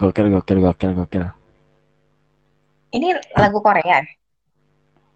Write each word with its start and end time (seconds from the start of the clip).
Gokil, 0.00 0.30
gokil, 0.30 0.58
gokil, 0.62 0.90
gokil. 0.94 1.24
Ini 2.94 3.18
lagu 3.34 3.58
Korea. 3.58 3.98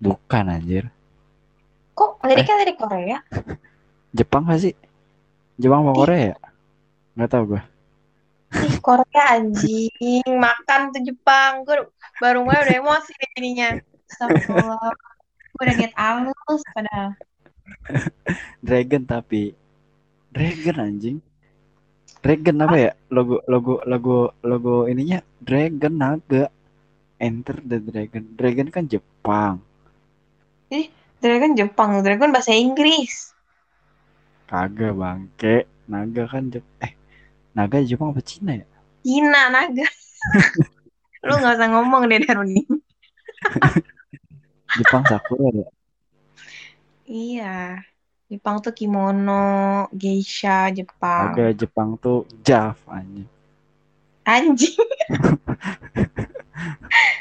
Bukan 0.03 0.51
anjir. 0.51 0.91
Kok 1.95 2.27
liriknya 2.27 2.67
lirik 2.67 2.83
Korea? 2.83 3.19
Jepang 4.19 4.51
gak 4.51 4.59
sih? 4.59 4.75
Jepang 5.55 5.87
apa 5.87 6.03
Korea 6.03 6.21
ya? 6.35 6.37
Nggak 7.15 7.31
tahu 7.31 7.43
gue. 7.55 7.63
Ih, 8.59 8.77
Korea 8.83 9.23
anjing. 9.39 10.27
Makan 10.51 10.91
tuh 10.91 11.03
Jepang. 11.07 11.63
Gue 11.63 11.95
baru 12.19 12.43
mulai 12.43 12.67
udah 12.67 12.75
emosi 12.75 13.15
ininya. 13.39 13.79
Astagfirullah. 14.11 14.91
Gue 15.55 15.63
udah 15.63 15.75
niat 15.79 15.95
halus 15.95 16.63
padahal. 16.75 17.15
Dragon 18.67 19.03
tapi 19.05 19.55
Dragon 20.35 20.77
anjing. 20.83 21.19
Dragon 22.25 22.57
apa 22.65 22.77
ya? 22.81 22.93
Logo 23.13 23.45
logo 23.47 23.85
logo 23.85 24.19
logo 24.43 24.75
ininya 24.91 25.23
Dragon 25.39 25.95
naga. 25.95 26.51
Enter 27.21 27.57
the 27.63 27.79
Dragon. 27.79 28.25
Dragon 28.35 28.69
kan 28.69 28.85
Jepang. 28.91 29.63
Dragon 31.23 31.53
Jepang. 31.57 32.05
Dragon 32.05 32.35
bahasa 32.35 32.53
Inggris. 32.53 33.33
Kagak 34.51 34.93
bangke. 34.93 35.71
Naga 35.85 36.25
kan 36.25 36.49
Jep 36.49 36.65
eh 36.81 36.97
naga 37.53 37.77
Jepang 37.85 38.17
apa 38.17 38.25
Cina 38.25 38.57
ya? 38.57 38.65
Cina 39.05 39.53
naga. 39.53 39.85
Lu 41.29 41.41
gak 41.41 41.57
usah 41.57 41.69
ngomong 41.73 42.09
deh 42.09 42.21
Daruni. 42.25 42.65
Jepang 44.81 45.05
Sakura 45.09 45.49
ya? 45.53 45.69
Iya. 47.15 47.79
Jepang 48.27 48.59
tuh 48.59 48.75
kimono, 48.75 49.87
geisha, 49.95 50.67
Jepang. 50.75 51.31
Naga 51.31 51.55
Jepang 51.55 51.95
tuh 51.95 52.27
Jav 52.43 52.75
anjing. 52.91 53.31
Anjing. 54.27 54.75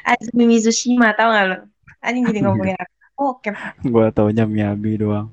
Azumi 0.09 0.49
Mizushima 0.49 1.13
tau 1.13 1.29
gak 1.29 1.45
lo? 1.45 1.57
Anjing 2.01 2.25
jadi 2.25 2.41
ngomongin 2.41 2.73
apa? 2.73 2.93
Oke. 3.13 3.53
Gua 3.85 4.09
taunya 4.09 4.49
Miyabi 4.49 4.97
doang. 4.97 5.29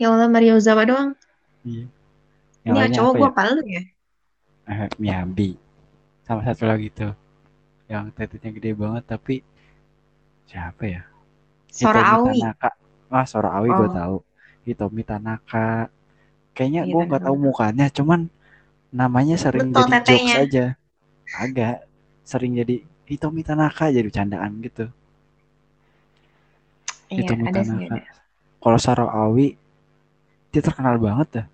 Ya 0.00 0.08
Allah 0.08 0.32
Mario 0.32 0.56
Ozawa 0.56 0.88
doang. 0.88 1.12
Iya. 1.60 1.84
Ini 2.64 2.72
lainnya 2.72 2.96
cowok 2.96 3.12
apa 3.12 3.16
gue 3.16 3.20
ya? 3.20 3.28
apa 3.28 3.42
lu 3.52 3.62
ya? 3.68 3.82
eh, 4.70 4.88
Miyabi 4.96 5.50
sama 6.24 6.46
satu 6.46 6.64
lagi 6.68 6.88
tuh 6.92 7.12
yang 7.90 8.12
tetenya 8.14 8.54
gede 8.54 8.70
banget 8.76 9.04
tapi 9.08 9.42
siapa 10.46 10.84
ya 10.86 11.02
Sora 11.72 12.20
Aoi. 12.20 12.38
Tanaka 12.38 12.70
ah 13.18 13.26
Sora 13.30 13.48
Aoi 13.56 13.72
gue 13.78 13.88
Oh. 13.88 13.98
tahu. 13.98 14.16
Hitomi 14.66 15.02
Tanaka 15.10 15.88
kayaknya 16.56 16.82
Iya, 16.82 16.92
gue 16.92 17.02
nggak 17.08 17.22
tahu 17.26 17.36
tahu. 17.36 17.48
mukanya 17.48 17.86
cuman 17.98 18.20
namanya 19.00 19.36
sering 19.44 19.68
Betul, 19.72 19.80
jadi 19.80 19.94
jokes 20.06 20.32
tetenya. 20.32 20.38
aja. 20.42 20.64
Agak 21.44 21.74
sering 22.30 22.52
jadi 22.60 22.76
Hitomi 23.10 23.42
Tanaka 23.48 23.84
jadi 23.96 24.10
candaan 24.16 24.52
gitu. 24.66 24.86
Iya, 27.14 27.28
Hitomi 27.28 27.46
ada 27.46 27.60
Tanaka 27.66 27.96
kalau 28.62 28.78
Sora 28.84 29.06
Aoi 29.20 29.46
dia 30.52 30.62
terkenal 30.66 30.96
banget 30.98 31.28
dah 31.36 31.46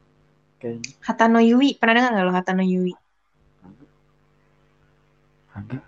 kayaknya. 0.61 0.93
Hatano 1.06 1.39
Yui, 1.49 1.69
pernah 1.81 1.95
dengar 1.97 2.12
gak 2.19 2.27
lo 2.28 2.33
Hatano 2.37 2.62
Yui? 2.72 2.93
agak. 5.59 5.83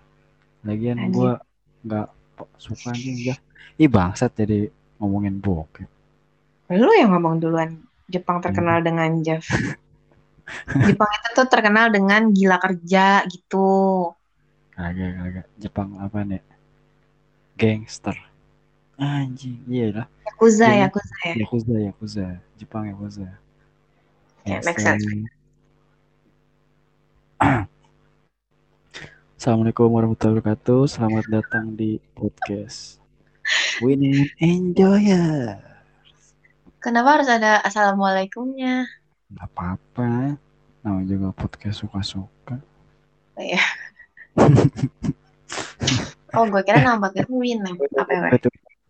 Lagian 0.67 1.01
gue 1.15 1.31
nggak 1.85 2.07
suka 2.59 2.91
anjing 2.95 3.17
ya 3.29 3.35
ih 3.83 3.89
bangsat 3.95 4.31
jadi 4.39 4.57
ngomongin 4.99 5.39
bokep 5.39 5.89
Lu 6.69 6.93
yang 6.93 7.17
ngomong 7.17 7.41
duluan. 7.41 7.81
Jepang 8.05 8.45
terkenal 8.45 8.85
dengan 8.85 9.09
Jeff. 9.25 9.41
Jepang 10.85 11.09
itu 11.09 11.27
tuh 11.33 11.49
terkenal 11.49 11.89
dengan 11.89 12.29
gila 12.29 12.61
kerja 12.61 13.25
gitu. 13.25 14.13
Kagak, 14.77 15.17
kagak. 15.17 15.47
Jepang 15.57 15.97
apa 15.97 16.21
nih? 16.21 16.41
Gangster. 17.57 18.13
Anjing, 18.99 19.63
iya 19.65 19.87
lah. 19.95 20.07
Yakuza, 20.29 20.67
Gini. 20.69 20.81
Yakuza 20.85 21.15
ya. 21.25 21.33
Yakuza, 21.41 21.75
Yakuza. 21.79 22.27
Jepang 22.59 22.83
Yakuza. 22.91 23.27
Ya, 24.45 24.61
make 24.61 24.77
sense. 24.77 25.05
Assalamualaikum 29.39 29.87
warahmatullahi 29.87 30.43
wabarakatuh. 30.43 30.85
Selamat 30.91 31.25
datang 31.31 31.71
di 31.73 32.03
podcast 32.11 32.98
Winning 33.79 34.27
Enjoyer. 34.43 35.55
Kenapa 36.83 37.19
harus 37.19 37.31
ada 37.31 37.63
assalamualaikumnya? 37.63 38.87
Gak 39.31 39.47
apa-apa. 39.55 40.35
Nama 40.83 40.99
juga 41.07 41.31
podcast 41.31 41.83
suka-suka. 41.83 42.59
Ya. 43.39 43.63
Oh, 46.35 46.43
gue 46.51 46.61
kira 46.67 46.83
nama 46.83 46.99
podcast 46.99 47.31
Win. 47.31 47.63
Apa 47.95 48.11
ya? 48.11 48.21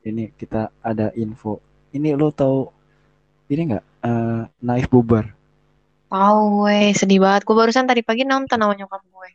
Ini 0.06 0.34
kita 0.34 0.74
ada 0.82 1.14
info. 1.14 1.62
Ini 1.94 2.18
lo 2.18 2.34
tahu 2.34 2.70
ini 3.50 3.74
nggak? 3.74 3.86
Eh, 4.06 4.42
Naif 4.66 4.90
bubar. 4.90 5.30
Tahu 6.10 6.66
gue, 6.66 6.98
sedih 6.98 7.22
banget. 7.22 7.46
Gue 7.46 7.54
barusan 7.54 7.86
tadi 7.86 8.02
pagi 8.02 8.26
nonton 8.26 8.58
sama 8.58 8.74
nyokap 8.74 9.06
gue. 9.06 9.30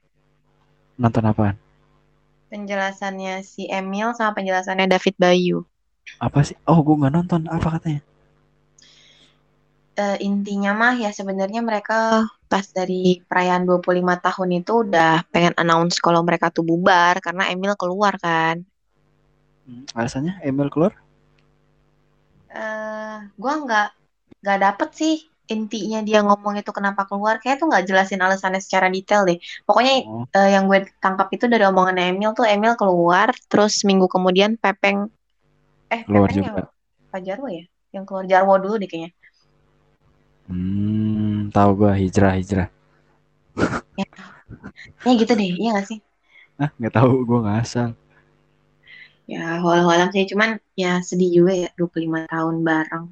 Nonton 0.98 1.22
apaan? 1.30 1.63
Penjelasannya 2.54 3.34
si 3.52 3.62
Emil 3.80 4.08
sama 4.16 4.32
penjelasannya 4.38 4.86
David 4.92 5.14
Bayu. 5.24 5.58
Apa 6.26 6.40
sih? 6.46 6.56
Oh, 6.70 6.78
gue 6.86 6.94
nggak 6.98 7.14
nonton. 7.16 7.42
Apa 7.56 7.68
katanya? 7.78 8.00
Eh, 10.02 10.16
intinya 10.28 10.70
mah 10.80 10.92
ya 11.04 11.08
sebenarnya 11.18 11.60
mereka 11.68 11.94
pas 12.50 12.66
dari 12.78 12.94
perayaan 13.28 13.62
25 13.68 14.14
tahun 14.24 14.50
itu 14.58 14.70
udah 14.84 15.08
pengen 15.32 15.54
announce 15.60 15.96
kalau 16.04 16.20
mereka 16.28 16.46
tuh 16.56 16.64
bubar 16.70 17.14
karena 17.26 17.42
Emil 17.52 17.72
keluar 17.80 18.14
kan. 18.24 18.56
Hmm, 19.66 19.84
Alasannya 19.96 20.40
Emil 20.44 20.68
keluar? 20.72 20.92
Eh, 22.60 23.14
gua 23.42 23.52
nggak 23.62 23.86
nggak 24.40 24.58
dapet 24.64 24.88
sih 25.00 25.14
intinya 25.52 25.98
dia 26.08 26.18
ngomong 26.26 26.54
itu 26.60 26.70
kenapa 26.78 27.02
keluar. 27.08 27.34
Kayak 27.42 27.56
tuh 27.60 27.66
nggak 27.70 27.84
jelasin 27.88 28.20
alasannya 28.24 28.60
secara 28.64 28.86
detail 28.94 29.22
deh. 29.28 29.38
Pokoknya 29.66 29.92
Oh, 30.06 30.26
eh, 30.36 30.48
yang 30.54 30.64
gue 30.70 30.78
tangkap 31.02 31.28
itu 31.36 31.44
dari 31.52 31.64
omongan 31.70 31.96
Emil 32.00 32.30
tuh 32.38 32.44
Emil 32.48 32.72
keluar, 32.80 33.28
terus 33.50 33.74
minggu 33.88 34.06
kemudian 34.14 34.50
Pepeng, 34.62 34.98
eh 35.94 36.02
keluar 36.06 36.28
Pepeng 36.28 36.38
juga. 36.38 36.62
ya 36.62 36.64
Pak 37.12 37.20
Jarwo 37.26 37.48
ya, 37.58 37.64
yang 37.94 38.04
keluar 38.08 38.24
Jarwo 38.30 38.54
dulu 38.62 38.74
deh 38.82 38.88
kayaknya. 38.90 39.10
Hmm, 40.48 41.48
tahu 41.54 41.70
gua 41.80 41.92
hijrah 41.96 42.32
hijrah. 42.36 42.68
Ya 45.06 45.12
gitu 45.20 45.32
deh, 45.40 45.48
iya 45.60 45.68
nggak 45.72 45.86
sih? 45.90 45.98
Ah, 46.62 46.70
nggak 46.78 46.94
tahu 46.96 47.12
gua 47.28 47.38
nggak 47.44 47.58
asal. 47.64 47.88
Ya 49.32 49.40
walau-walau 49.66 50.08
sih, 50.14 50.24
cuman 50.32 50.50
ya 50.82 50.90
sedih 51.08 51.30
juga 51.36 51.52
ya 51.62 51.68
25 51.78 52.20
tahun 52.32 52.56
bareng. 52.68 53.04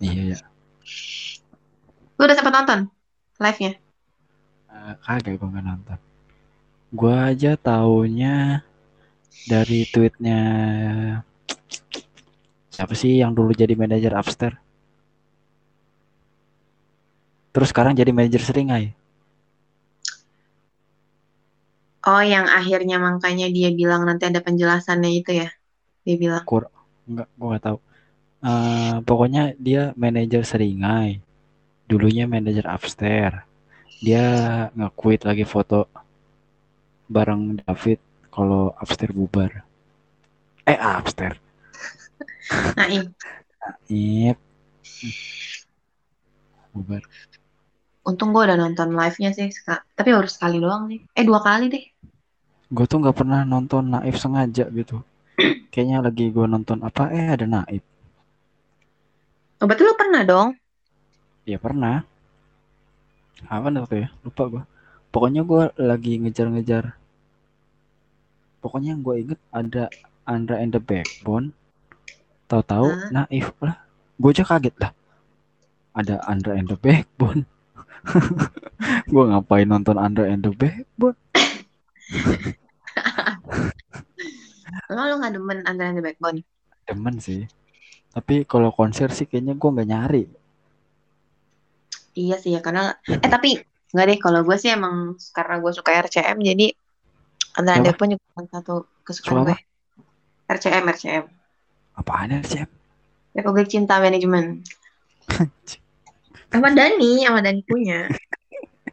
Iya 0.00 0.22
ya. 0.30 0.38
Lu 2.14 2.22
udah 2.26 2.36
sempat 2.38 2.54
nonton 2.54 2.80
live-nya? 3.42 3.72
Eh, 4.70 4.94
kagak 5.02 5.34
gua 5.38 5.48
nggak 5.50 5.66
nonton. 5.66 5.98
Gua 6.94 7.16
aja 7.34 7.58
taunya 7.58 8.62
dari 9.50 9.82
tweetnya 9.90 10.40
siapa 12.70 12.94
sih 12.94 13.18
yang 13.18 13.34
dulu 13.34 13.50
jadi 13.54 13.74
manajer 13.74 14.14
Upstairs? 14.14 14.58
Terus 17.54 17.70
sekarang 17.70 17.94
jadi 17.94 18.10
manajer 18.10 18.42
Seringai. 18.42 18.90
Oh, 22.04 22.20
yang 22.20 22.46
akhirnya 22.50 23.00
makanya 23.00 23.48
dia 23.48 23.72
bilang 23.72 24.04
nanti 24.04 24.28
ada 24.28 24.42
penjelasannya 24.44 25.10
itu 25.18 25.30
ya. 25.40 25.48
Dia 26.04 26.16
bilang, 26.20 26.44
Kur 26.44 26.68
nggak, 27.08 27.28
gua 27.38 27.46
nggak 27.54 27.64
tahu. 27.64 27.78
Eh, 28.44 28.94
pokoknya 29.08 29.42
dia 29.56 29.96
manajer 29.96 30.42
Seringai. 30.44 31.24
Dulunya 31.84 32.24
manajer 32.24 32.64
Upstairs. 32.64 33.44
Dia 34.00 34.24
nge-quit 34.72 35.24
lagi 35.24 35.44
foto 35.44 35.88
bareng 37.08 37.60
David 37.64 38.00
kalau 38.32 38.72
Upstairs 38.80 39.12
bubar. 39.12 39.64
Eh, 40.64 40.76
Upstairs. 40.80 41.40
Naim, 42.76 43.12
Ip. 43.88 44.38
Bubar. 46.74 47.02
untung 48.04 48.36
gue 48.36 48.44
udah 48.44 48.60
nonton 48.60 48.92
live-nya 48.92 49.32
sih. 49.32 49.48
Tapi 49.96 50.08
baru 50.12 50.28
sekali 50.28 50.60
doang 50.60 50.92
sih. 50.92 51.00
Eh, 51.16 51.24
dua 51.24 51.40
kali 51.40 51.72
deh. 51.72 51.84
Gue 52.68 52.84
tuh 52.84 53.00
nggak 53.00 53.16
pernah 53.16 53.48
nonton 53.48 53.88
Naif 53.88 54.20
sengaja 54.20 54.68
gitu. 54.68 55.00
Kayaknya 55.72 56.04
lagi 56.04 56.28
gue 56.28 56.44
nonton 56.44 56.84
apa 56.84 57.08
eh 57.08 57.32
ada 57.32 57.48
Naif. 57.48 57.80
Oh, 59.60 59.64
berarti 59.64 59.82
lu 59.88 59.96
pernah 59.96 60.20
dong? 60.28 60.52
Ya 61.44 61.60
pernah. 61.60 62.04
Apa 63.48 63.68
waktu 63.68 64.04
ya? 64.04 64.08
Lupa 64.24 64.42
gue. 64.48 64.62
Pokoknya 65.12 65.44
gue 65.44 65.62
lagi 65.78 66.18
ngejar-ngejar 66.18 67.04
pokoknya 68.64 68.96
yang 68.96 69.04
gue 69.04 69.14
inget 69.20 69.40
ada 69.52 69.92
Andra 70.24 70.56
and 70.56 70.72
the 70.72 70.80
Backbone 70.80 71.52
tahu-tahu 72.48 72.88
Hah? 72.88 73.28
naif 73.28 73.52
lah 73.60 73.76
gue 74.16 74.30
aja 74.32 74.44
kaget 74.48 74.72
lah 74.80 74.96
ada 75.92 76.24
Andra 76.24 76.56
and 76.56 76.72
the 76.72 76.80
Backbone 76.80 77.44
gue 79.12 79.24
ngapain 79.28 79.68
nonton 79.68 80.00
Andra 80.00 80.32
and 80.32 80.48
the 80.48 80.52
Backbone 80.56 81.20
Emang 84.88 85.06
lu 85.12 85.16
gak 85.20 85.32
demen 85.36 85.58
Andra 85.68 85.92
and 85.92 86.00
the 86.00 86.04
Backbone? 86.04 86.40
demen 86.88 87.20
sih 87.20 87.44
tapi 88.16 88.48
kalau 88.48 88.72
konser 88.72 89.12
sih 89.12 89.28
kayaknya 89.28 89.60
gue 89.60 89.68
nggak 89.68 89.88
nyari 89.92 90.24
Iya 92.14 92.36
sih 92.38 92.54
ya 92.54 92.60
karena 92.62 92.94
eh 93.06 93.30
tapi 93.30 93.58
nggak 93.94 94.06
deh 94.10 94.18
kalau 94.22 94.40
gue 94.46 94.56
sih 94.58 94.70
emang 94.70 95.18
karena 95.34 95.58
gue 95.58 95.72
suka 95.74 95.90
RCM 96.06 96.38
jadi 96.42 96.66
the 97.58 97.72
Apa? 97.74 97.82
Backbone 97.90 98.18
juga 98.18 98.26
salah 98.34 98.50
satu 98.50 98.74
kesukaan 99.06 99.34
Suka 99.34 99.46
gue. 99.50 99.58
RCM 100.50 100.84
RCM 100.94 101.24
apaan 101.94 102.42
sih 102.42 102.62
Republik 103.34 103.66
Cinta 103.66 103.98
Manajemen. 103.98 104.62
Sama 106.54 106.70
Dani, 106.70 107.26
sama 107.26 107.42
Dani 107.42 107.66
punya. 107.66 108.06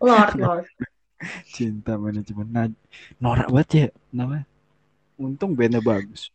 Lord, 0.02 0.34
Lord. 0.42 0.66
cinta 1.54 2.02
manajemen 2.02 2.50
nah, 2.50 2.66
norak 3.22 3.46
banget 3.54 3.70
ya 3.70 3.88
namanya 4.10 4.50
untung 5.22 5.54
bandnya 5.54 5.78
bagus 5.78 6.34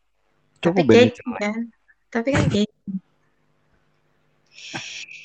coba 0.63 0.83
Tapi 0.83 0.87
bandnya 0.87 1.35
kan. 1.43 1.61
Tapi 2.07 2.29
kan 2.31 2.47
kayak 2.47 2.71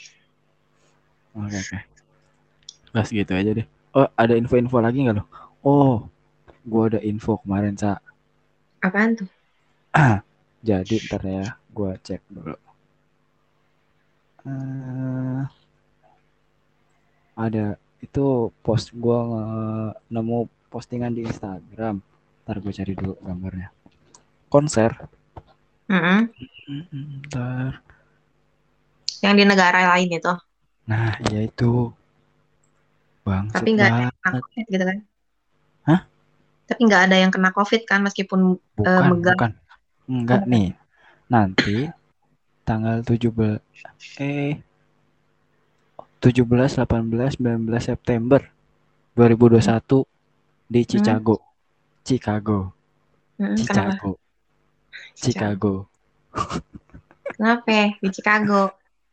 oke 1.35 1.57
oke. 1.63 1.77
Bas 2.93 3.09
gitu 3.11 3.31
aja 3.35 3.51
deh. 3.57 3.67
Oh 3.95 4.07
ada 4.15 4.33
info-info 4.35 4.77
lagi 4.79 5.03
nggak 5.03 5.17
lo? 5.19 5.23
Oh 5.63 5.95
gua 6.67 6.83
ada 6.91 6.99
info 7.01 7.39
kemarin 7.41 7.75
sa 7.75 7.97
apaan 8.81 9.11
tuh? 9.17 9.29
jadi 10.67 10.95
ntar 11.07 11.21
ya 11.27 11.45
gua 11.75 11.91
cek 11.99 12.21
dulu. 12.31 12.55
Eh, 14.45 15.43
ada 17.37 17.65
itu 18.05 18.25
post 18.65 18.87
gua 19.03 19.19
nge- 19.29 19.95
nemu 20.13 20.39
postingan 20.71 21.11
di 21.15 21.21
Instagram. 21.27 21.95
Ntar 22.43 22.57
gue 22.63 22.73
cari 22.73 22.93
dulu 22.97 23.13
gambarnya. 23.21 23.69
Konser. 24.53 24.91
Mm, 25.89 26.29
ntar. 27.27 27.81
Yang 29.23 29.33
di 29.39 29.43
negara 29.49 29.79
lain 29.93 30.09
itu. 30.17 30.33
Nah, 30.91 31.15
iya 31.31 31.47
itu. 31.47 31.87
Bang, 33.23 33.47
Tapi 33.47 33.79
nggak 33.79 33.87
ada 33.87 34.01
yang 34.03 34.11
kena 34.19 34.31
COVID 34.43 34.65
gitu 34.67 34.83
kan? 34.83 34.97
Hah? 35.87 36.01
Tapi 36.67 36.81
nggak 36.83 37.01
ada 37.07 37.15
yang 37.15 37.31
kena 37.31 37.49
COVID 37.55 37.81
kan 37.87 37.99
meskipun 38.03 38.59
bukan, 38.75 39.03
megang. 39.07 39.37
bukan. 39.39 39.51
Enggak 40.11 40.43
nih. 40.51 40.75
Nanti 41.31 41.87
tanggal 42.67 42.99
17 43.07 43.63
eh 44.19 44.59
17, 46.19 46.43
18, 46.83 47.39
19 47.39 47.71
September 47.79 48.41
2021 49.15 50.03
di 50.67 50.81
Chicago. 50.83 51.35
Chicago. 52.03 52.57
Mm, 53.39 53.55
kenapa? 53.63 53.95
Chicago. 53.95 54.11
Chicago. 55.15 55.73
Kenapa? 57.31 57.79
Di 57.95 58.09
Chicago. 58.11 58.61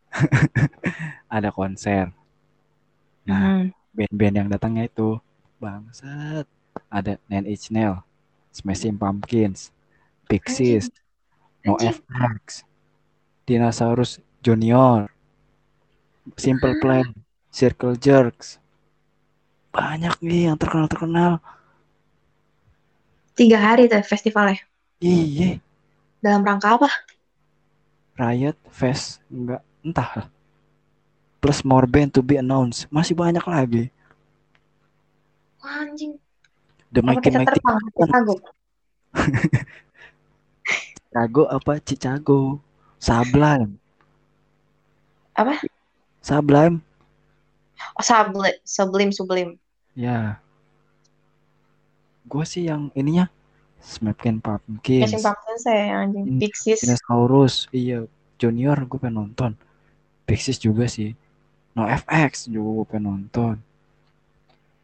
Ada 1.28 1.52
konser. 1.52 2.10
Nah, 3.28 3.60
Mm. 3.60 3.68
band-band 3.92 4.34
yang 4.40 4.48
datangnya 4.48 4.88
itu 4.88 5.20
bangsat. 5.60 6.48
Ada 6.88 7.20
Nine 7.28 7.52
Inch 7.52 7.68
Nails, 7.68 8.00
Smashing 8.52 8.96
Pumpkins, 8.96 9.68
Pixies, 10.24 10.88
No 11.66 11.76
Anjing. 11.76 12.00
FX, 12.00 12.64
Dinosaurus 13.44 14.22
Junior, 14.40 15.12
Simple 16.36 16.80
Plan, 16.80 17.12
Circle 17.52 17.98
Jerks. 18.00 18.56
Banyak 19.68 20.16
nih 20.24 20.48
yang 20.48 20.56
terkenal-terkenal. 20.56 21.44
Tiga 23.36 23.58
hari 23.60 23.86
tuh 23.86 24.02
festivalnya. 24.02 24.58
Iya, 24.98 25.62
Dalam 26.18 26.42
rangka 26.42 26.74
apa? 26.74 26.90
Riot 28.18 28.58
Fest 28.74 29.22
enggak 29.30 29.62
entah 29.86 30.10
lah. 30.18 30.26
Plus 31.38 31.62
more 31.62 31.86
band 31.86 32.10
to 32.14 32.20
be 32.22 32.36
announced. 32.36 32.90
Masih 32.90 33.14
banyak 33.14 33.42
lagi. 33.46 33.84
Wah, 35.62 35.86
anjing. 35.86 36.18
The 36.90 37.04
Mighty 37.04 37.30
Mighty 37.30 37.60
Chicago? 37.94 38.34
Chicago 41.08 41.42
apa 41.50 41.72
Chicago? 41.84 42.38
Sublime. 42.98 43.78
Apa? 45.38 45.62
Sublime. 46.18 46.82
Oh, 47.94 48.02
sublim, 48.02 48.54
sublim, 48.66 49.10
sublim. 49.14 49.48
Ya. 49.94 50.42
Gue 52.26 52.42
sih 52.42 52.66
yang 52.66 52.90
ininya 52.98 53.30
Smashing 53.78 54.42
Pumpkins. 54.42 55.06
Smashing 55.06 55.22
Pumpkins 55.22 55.64
ya, 55.64 56.02
anjing. 56.02 56.24
Hmm, 56.26 56.40
Pixies. 56.42 56.80
Dinosaurus, 56.82 57.70
iya. 57.70 58.02
Junior 58.38 58.78
gue 58.86 58.98
pengen 58.98 59.26
nonton. 59.26 59.52
Pixies 60.26 60.58
juga 60.58 60.90
sih. 60.90 61.14
No 61.78 61.86
FX 61.86 62.50
juga 62.50 62.82
gue 62.82 62.86
pengen 62.90 63.04
nonton. 63.06 63.54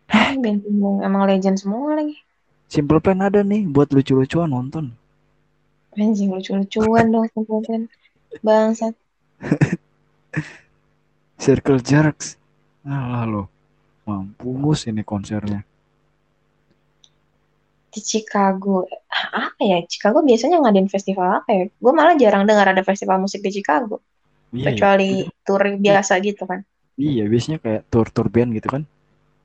Ah, 0.06 0.31
band 0.38 0.62
yang 0.62 1.02
emang 1.02 1.26
legend 1.26 1.58
semua 1.58 1.99
lagi. 1.99 2.23
Simple 2.70 3.02
Plan 3.02 3.19
ada 3.19 3.43
nih 3.43 3.67
buat 3.67 3.91
lucu-lucuan 3.91 4.55
nonton. 4.55 4.94
Anjing 5.99 6.31
lucu-lucuan 6.31 7.11
dong 7.11 7.26
Simple 7.35 7.61
Plan. 7.67 7.82
Bangsat. 8.46 8.94
Circle 11.43 11.82
Jerks. 11.82 12.38
Alah 12.87 13.27
lo. 13.27 13.43
Mampus 14.06 14.86
ini 14.86 15.03
konsernya. 15.03 15.67
Di 17.91 18.01
Chicago. 18.06 18.86
Apa 19.34 19.63
ya? 19.67 19.82
Chicago 19.91 20.22
biasanya 20.22 20.63
ngadain 20.63 20.86
festival 20.86 21.43
apa 21.43 21.51
ya? 21.51 21.63
Gue 21.74 21.91
malah 21.91 22.15
jarang 22.15 22.46
dengar 22.46 22.70
ada 22.70 22.86
festival 22.86 23.19
musik 23.19 23.43
di 23.43 23.51
Chicago. 23.51 23.98
Iya, 24.55 24.70
Kecuali 24.70 25.27
tour 25.43 25.74
biasa 25.82 26.22
gitu 26.22 26.46
kan. 26.46 26.63
Iya 26.98 27.24
biasanya 27.27 27.58
kayak 27.58 27.82
tour-tour 27.91 28.29
band 28.31 28.55
gitu 28.55 28.69
kan. 28.70 28.82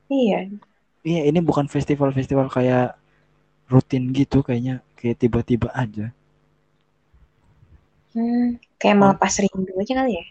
Iya. 0.09 0.49
Iya 1.05 1.21
ini 1.29 1.39
bukan 1.39 1.65
festival-festival 1.71 2.49
kayak 2.51 2.97
rutin 3.69 4.09
gitu 4.11 4.41
kayaknya 4.41 4.81
kayak 4.97 5.17
tiba-tiba 5.21 5.69
aja. 5.73 6.11
Hmm, 8.13 8.57
kayak 8.81 8.95
Oh. 8.97 8.99
melepas 9.05 9.33
rindu 9.37 9.71
aja 9.77 9.93
kali 10.01 10.11
ya. 10.17 10.25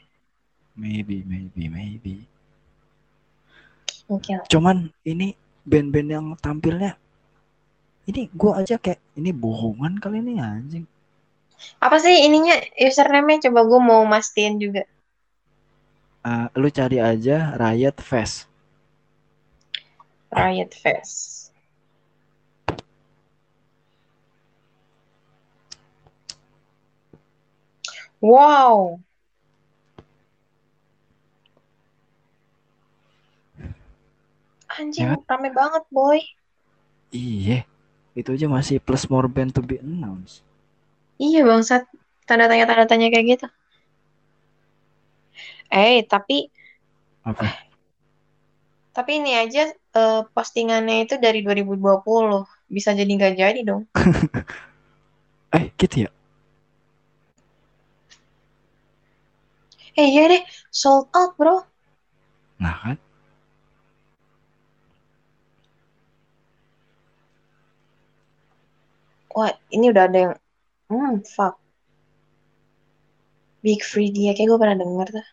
Maybe, 0.78 1.26
maybe, 1.26 1.66
maybe. 1.70 2.14
Oke. 4.10 4.34
Cuman 4.50 4.90
ini 5.06 5.34
band-band 5.66 6.08
yang 6.10 6.26
tampilnya 6.38 6.96
ini 8.08 8.30
gua 8.32 8.64
aja 8.64 8.80
kayak 8.80 8.98
ini 9.20 9.30
bohongan 9.36 10.00
kali 10.00 10.24
ini 10.24 10.40
anjing. 10.40 10.86
Apa 11.82 11.98
sih 11.98 12.24
ininya 12.24 12.54
username-nya? 12.78 13.50
Coba 13.50 13.66
gue 13.66 13.80
mau 13.82 14.02
mastiin 14.06 14.62
juga. 14.62 14.86
Eh, 16.26 16.46
lu 16.58 16.68
cari 16.70 16.98
aja 16.98 17.54
Riot 17.56 17.98
Fest. 18.02 18.46
Riot 20.34 20.72
Fest. 20.74 21.52
Wow. 28.20 29.00
Anjing, 34.78 35.10
Ya. 35.10 35.18
rame 35.26 35.50
banget, 35.50 35.84
boy. 35.90 36.20
Iya. 37.10 37.64
Itu 38.14 38.34
aja 38.34 38.46
masih 38.50 38.82
plus 38.82 39.06
more 39.08 39.26
band 39.30 39.54
to 39.54 39.62
be 39.62 39.78
announced. 39.78 40.42
Iya, 41.18 41.42
bangsat. 41.46 41.86
Tanda 42.28 42.46
tanya-tanda 42.46 42.84
tanya 42.86 43.08
kayak 43.10 43.26
gitu. 43.38 43.46
Eh, 45.68 46.04
tapi 46.08 46.48
Apa? 47.24 47.44
tapi 48.96 49.10
ini 49.20 49.30
aja 49.36 49.68
eh, 49.70 50.20
postingannya 50.34 51.06
itu 51.06 51.14
dari 51.20 51.40
2020. 51.46 52.42
Bisa 52.68 52.90
jadi 52.92 53.08
nggak 53.08 53.34
jadi 53.38 53.60
dong. 53.64 53.82
Eh, 55.48 55.72
gitu 55.80 56.04
ya? 56.04 56.10
Eh, 59.96 60.06
iya 60.12 60.22
deh, 60.32 60.42
sold 60.80 61.08
out, 61.16 61.32
bro. 61.38 61.64
Nah 62.60 62.76
kan? 62.82 62.96
Wah, 69.36 69.52
ini 69.74 69.84
udah 69.92 70.04
ada 70.08 70.18
yang 70.24 70.34
hmm, 70.90 71.14
fuck. 71.34 71.54
Big 73.64 73.80
Free 73.90 74.10
dia 74.16 74.30
kayak 74.34 74.48
gue 74.50 74.58
pernah 74.62 74.78
denger 74.82 75.06
tuh 75.16 75.26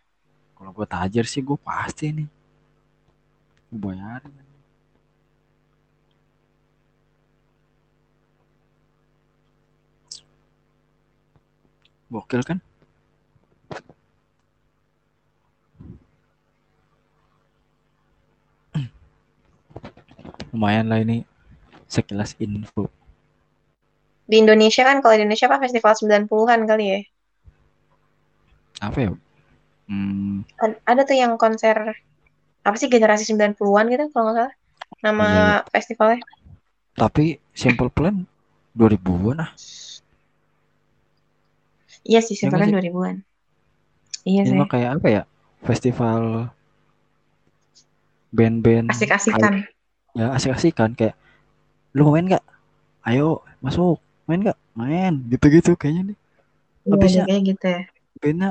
kalau 0.66 0.82
gue 0.82 0.88
tajir 0.90 1.30
sih 1.30 1.46
gue 1.46 1.54
pasti 1.62 2.10
nih. 2.10 2.26
Gue 3.70 3.78
bayarin. 3.86 4.34
Gokil 12.10 12.42
kan? 12.42 12.58
Lumayan 20.50 20.90
lah 20.90 20.98
ini 21.06 21.30
sekilas 21.86 22.34
info. 22.42 22.90
Di 24.26 24.42
Indonesia 24.42 24.82
kan 24.82 24.98
kalau 25.06 25.14
di 25.14 25.30
Indonesia 25.30 25.46
apa 25.46 25.62
festival 25.62 25.94
90-an 25.94 26.62
kali 26.66 26.86
ya. 26.90 27.00
Apa 28.82 28.98
ya? 29.06 29.14
Hmm, 29.86 30.42
Ad- 30.64 30.82
Ada 30.92 31.02
tuh 31.10 31.18
yang 31.22 31.34
konser, 31.44 31.78
apa 32.68 32.76
sih, 32.82 32.90
generasi 32.94 33.24
90-an 33.30 33.86
gitu 33.94 34.04
kalau 34.14 34.24
nggak 34.34 34.38
salah. 34.40 34.54
Nama 35.06 35.28
Iya. 35.30 35.46
festivalnya. 35.74 36.20
tapi 36.96 37.26
Simple 37.52 37.92
Plan 37.92 38.16
2000-an 38.78 39.38
ah. 39.46 39.52
Iya 42.10 42.20
sih, 42.28 42.36
Ya 42.42 42.50
nggak 42.50 42.62
sebenarnya 42.62 42.68
sih? 42.68 42.76
2000-an. 42.76 43.16
Iya 44.26 44.42
Ini 44.46 44.50
sih. 44.64 44.70
kayak 44.72 44.92
apa 45.02 45.08
ya? 45.16 45.22
Festival 45.66 46.22
band-band 48.36 48.92
Asik-asikan. 48.92 49.54
ya 50.16 50.32
asik-asikan 50.36 50.92
kayak 50.96 51.16
lu 51.96 52.08
main 52.12 52.28
nggak? 52.28 52.44
Ayo 53.08 53.44
masuk. 53.64 54.00
Main 54.28 54.42
nggak? 54.44 54.60
Main. 54.76 55.14
Gitu-gitu 55.32 55.76
kayaknya 55.80 56.14
nih. 56.14 56.18
Iya, 56.86 56.92
Habisnya 56.94 57.24
kayak 57.30 57.44
gitu 57.50 57.66
ya. 57.66 57.82
bandnya 58.22 58.50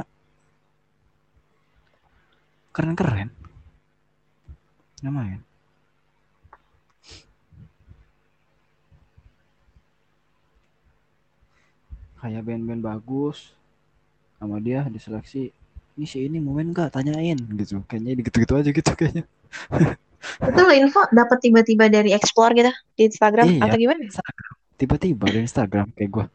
keren-keren. 2.74 3.30
Lumayan. 5.06 5.40
Kayak 12.18 12.42
band-band 12.42 12.82
bagus 12.82 13.52
sama 14.40 14.56
dia 14.58 14.88
diseleksi. 14.88 15.52
Ini 15.94 16.06
si 16.08 16.26
ini 16.26 16.42
mau 16.42 16.56
main 16.56 16.72
nggak? 16.72 16.90
Tanyain 16.90 17.38
gitu. 17.54 17.84
Kayaknya 17.86 18.12
gitu-gitu 18.24 18.52
aja 18.58 18.70
gitu 18.72 18.90
kayaknya. 18.96 19.24
Itu 20.40 20.60
lo 20.64 20.72
info 20.72 21.04
dapat 21.12 21.38
tiba-tiba 21.44 21.86
dari 21.92 22.10
Explore 22.16 22.56
gitu 22.56 22.72
di 22.96 23.02
Instagram 23.06 23.46
Iya. 23.46 23.60
atau 23.68 23.76
gimana? 23.76 24.02
Tiba-tiba 24.80 25.24
di 25.30 25.38
Instagram 25.44 25.86
kayak 25.94 26.10
gue. 26.10 26.26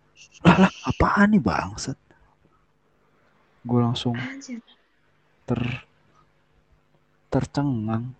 Lah 0.45 0.57
lah 0.67 0.71
apaan 0.87 1.35
nih 1.35 1.41
bangsat? 1.41 1.97
Gue 3.65 3.79
langsung 3.83 4.15
ter 5.43 5.88
tercengang. 7.29 8.17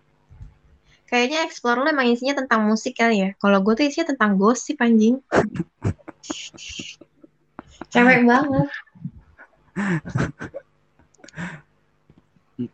Kayaknya 1.10 1.42
Explore 1.42 1.82
lo 1.82 1.90
emang 1.90 2.06
isinya 2.06 2.38
tentang 2.38 2.70
musik 2.70 2.94
kali 2.94 3.26
ya. 3.26 3.30
Kalau 3.42 3.58
gue 3.66 3.74
tuh 3.74 3.90
isinya 3.90 4.14
tentang 4.14 4.38
gosip 4.38 4.78
anjing. 4.78 5.18
Cewek 7.90 8.22
banget. 8.22 8.70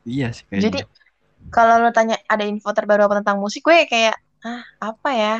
Iya 0.04 0.28
sih 0.36 0.44
Jadi 0.52 0.84
kayaknya. 0.84 1.48
kalau 1.48 1.80
lo 1.80 1.88
tanya 1.96 2.20
ada 2.28 2.44
info 2.44 2.68
terbaru 2.76 3.08
apa 3.08 3.24
tentang 3.24 3.40
musik, 3.40 3.64
gue 3.64 3.88
kayak 3.88 4.20
ah 4.44 4.62
apa 4.82 5.10
ya? 5.16 5.36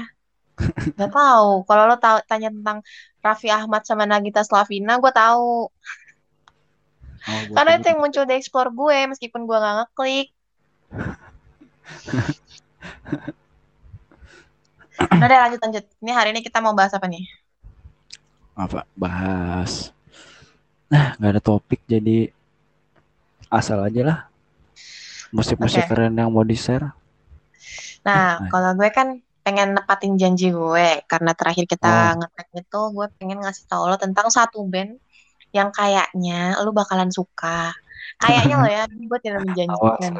Gak 0.98 1.12
tahu. 1.12 1.68
Kalau 1.68 1.84
lo 1.84 2.00
tahu 2.00 2.16
tanya 2.24 2.48
tentang 2.48 2.80
Raffi 3.20 3.52
Ahmad 3.52 3.84
sama 3.84 4.08
Nagita 4.08 4.40
Slavina, 4.40 4.96
gue 4.96 5.12
tahu. 5.12 5.68
Oh, 7.26 7.42
Karena 7.52 7.76
itu 7.76 7.90
yang 7.90 8.00
muncul 8.00 8.24
di 8.24 8.38
Explore 8.38 8.70
gue, 8.70 8.98
meskipun 9.10 9.44
gue 9.44 9.56
gak 9.58 9.76
ngeklik. 9.82 10.28
Udah 14.96 15.26
deh 15.28 15.38
lanjut 15.38 15.60
lanjut. 15.60 15.84
Ini 16.00 16.12
hari 16.12 16.28
ini 16.32 16.40
kita 16.40 16.58
mau 16.64 16.72
bahas 16.72 16.92
apa 16.96 17.06
nih? 17.06 17.24
apa 18.56 18.88
bahas. 18.96 19.92
Nah, 20.88 21.12
nggak 21.20 21.32
ada 21.36 21.42
topik 21.44 21.84
jadi 21.84 22.32
asal 23.52 23.84
aja 23.84 24.00
lah. 24.00 24.18
Musik-musik 25.28 25.84
Oke. 25.84 25.92
keren 25.92 26.16
yang 26.16 26.32
mau 26.32 26.40
di-share. 26.40 26.88
Nah, 28.00 28.40
Nah. 28.40 28.48
kalau 28.48 28.72
gue 28.72 28.88
kan 28.88 29.20
pengen 29.44 29.76
nepatin 29.76 30.16
janji 30.16 30.56
gue 30.56 31.04
karena 31.04 31.36
terakhir 31.36 31.68
kita 31.68 32.16
Oh. 32.16 32.24
ngetek 32.24 32.48
itu 32.64 32.80
gue 32.96 33.06
pengen 33.20 33.38
ngasih 33.44 33.68
tau 33.68 33.84
lo 33.84 34.00
tentang 34.00 34.32
satu 34.32 34.64
band 34.64 34.96
yang 35.52 35.68
kayaknya 35.68 36.56
lo 36.64 36.72
bakalan 36.72 37.12
suka. 37.12 37.76
Kayaknya 38.16 38.54
lo 38.56 38.66
ya, 38.72 38.82
gue 38.88 39.18
tidak 39.20 39.44
menjanjikan. 39.44 40.12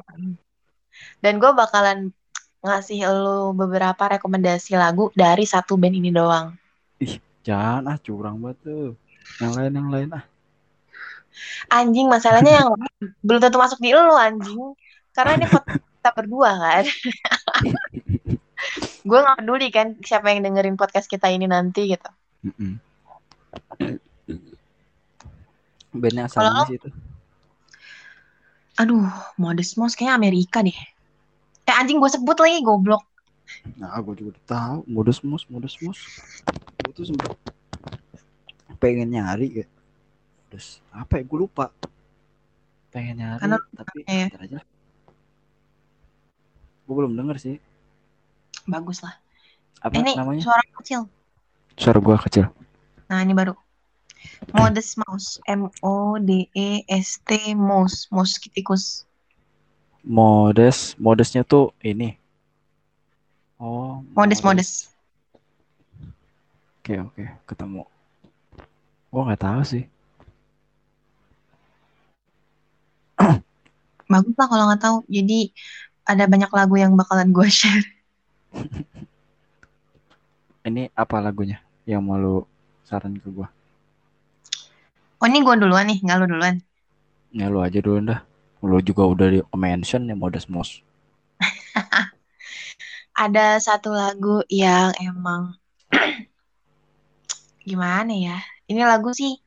Dan 1.19 1.41
gue 1.41 1.51
bakalan 1.53 2.13
ngasih 2.61 3.07
lo 3.07 3.55
beberapa 3.55 4.19
rekomendasi 4.19 4.75
lagu 4.75 5.09
dari 5.15 5.47
satu 5.47 5.79
band 5.79 5.97
ini 5.97 6.11
doang. 6.11 6.59
Jangan 7.47 7.87
ah 7.87 7.99
curang 8.03 8.43
banget 8.43 8.59
tuh. 8.67 8.89
Yang 9.39 9.53
lain 9.55 9.73
yang 9.75 9.89
lain 9.91 10.09
ah. 10.19 10.25
Anjing, 11.69 12.09
masalahnya 12.09 12.65
yang 12.65 12.69
belum 13.21 13.41
tentu 13.45 13.61
masuk 13.61 13.79
di 13.79 13.93
lo 13.93 14.17
anjing. 14.17 14.73
Karena 15.13 15.37
ini 15.39 15.47
podcast 15.47 15.85
kita 15.85 16.11
berdua 16.17 16.51
kan. 16.57 16.85
gue 19.07 19.19
gak 19.23 19.39
peduli 19.39 19.69
kan 19.71 19.95
siapa 20.03 20.35
yang 20.35 20.43
dengerin 20.43 20.75
podcast 20.75 21.07
kita 21.07 21.31
ini 21.31 21.47
nanti 21.47 21.95
gitu. 21.95 22.11
Mm-mm. 22.43 22.83
Bandnya 25.95 26.27
asal 26.27 26.43
Kalau 26.43 26.51
mana 26.51 26.61
lo- 26.61 26.69
sih 26.69 26.77
itu? 26.83 26.89
Aduh, 28.77 29.09
Modest 29.41 29.81
Mouse 29.81 29.97
kayaknya 29.97 30.15
Amerika 30.15 30.61
deh. 30.61 30.77
Eh 31.67 31.75
anjing 31.75 31.97
gue 31.99 32.11
sebut 32.13 32.37
lagi 32.37 32.61
goblok. 32.61 33.03
Nah, 33.79 33.97
gue 34.03 34.15
juga 34.15 34.37
udah 34.37 34.45
tahu. 34.47 34.79
Modus 34.87 35.19
mus, 35.23 35.49
modus 35.49 35.75
mus. 35.81 35.99
Gue 36.85 36.93
tuh 36.93 37.07
sempet 37.09 37.33
pengen 38.77 39.09
nyari 39.09 39.65
ya. 39.65 39.67
Terus 40.53 40.85
apa 40.93 41.19
ya? 41.19 41.23
Gue 41.25 41.49
lupa. 41.49 41.73
Pengen 42.93 43.19
nyari, 43.19 43.41
Karena 43.41 43.59
tapi 43.73 43.99
ya. 44.05 44.27
ntar 44.29 44.41
aja. 44.45 44.59
Gue 46.87 46.95
belum 46.95 47.17
denger 47.17 47.37
sih. 47.41 47.57
Bagus 48.69 49.01
lah. 49.03 49.17
Apa 49.81 49.95
Eh, 49.97 50.03
ini 50.05 50.13
namanya? 50.15 50.43
suara 50.43 50.63
kecil. 50.83 51.09
Suara 51.75 51.99
gue 51.99 52.17
kecil. 52.29 52.47
Nah 53.09 53.19
ini 53.23 53.33
baru. 53.33 53.55
Modest 54.53 54.99
Mouse. 55.03 55.41
M 55.49 55.71
O 55.83 56.19
D 56.21 56.51
E 56.55 56.85
S 56.89 57.19
T 57.25 57.55
Mouse. 57.55 58.09
Mouse 58.11 58.39
tikus. 58.53 59.07
Modest, 60.07 60.95
modestnya 61.03 61.43
tuh 61.43 61.75
ini. 61.83 62.15
Oh, 63.59 64.07
Modest 64.15 64.47
modest. 64.47 64.95
Oke, 66.79 67.03
oke, 67.03 67.27
ketemu. 67.51 67.83
Gue 69.11 69.23
nggak 69.27 69.43
tahu 69.43 69.61
sih. 69.67 69.85
Bagus 74.13 74.35
lah 74.39 74.47
kalau 74.47 74.71
nggak 74.71 74.83
tahu. 74.87 75.03
Jadi 75.11 75.51
ada 76.07 76.31
banyak 76.31 76.55
lagu 76.55 76.79
yang 76.79 76.95
bakalan 76.95 77.35
gue 77.35 77.51
share. 77.51 77.83
Ini 80.71 80.95
apa 80.95 81.19
lagunya 81.19 81.59
yang 81.83 82.07
mau 82.07 82.15
lu 82.15 82.47
saran 82.87 83.19
ke 83.19 83.27
gue? 83.27 83.56
Oh 85.17 85.25
ini 85.25 85.41
gue 85.41 85.55
duluan 85.57 85.89
nih, 85.89 86.05
nggak 86.05 86.17
lu 86.21 86.27
duluan. 86.29 86.61
Ya 87.33 87.49
lu 87.49 87.65
aja 87.65 87.81
dulu 87.81 88.05
dah. 88.05 88.21
Lu 88.61 88.77
juga 88.85 89.09
udah 89.09 89.27
di 89.33 89.41
mention 89.57 90.05
ya 90.05 90.17
Modest 90.17 90.53
Mos. 90.53 90.85
Ada 93.25 93.57
satu 93.57 93.97
lagu 93.97 94.45
yang 94.53 94.93
emang 95.01 95.57
gimana 97.69 98.13
ya? 98.13 98.37
Ini 98.69 98.85
lagu 98.85 99.09
sih 99.17 99.41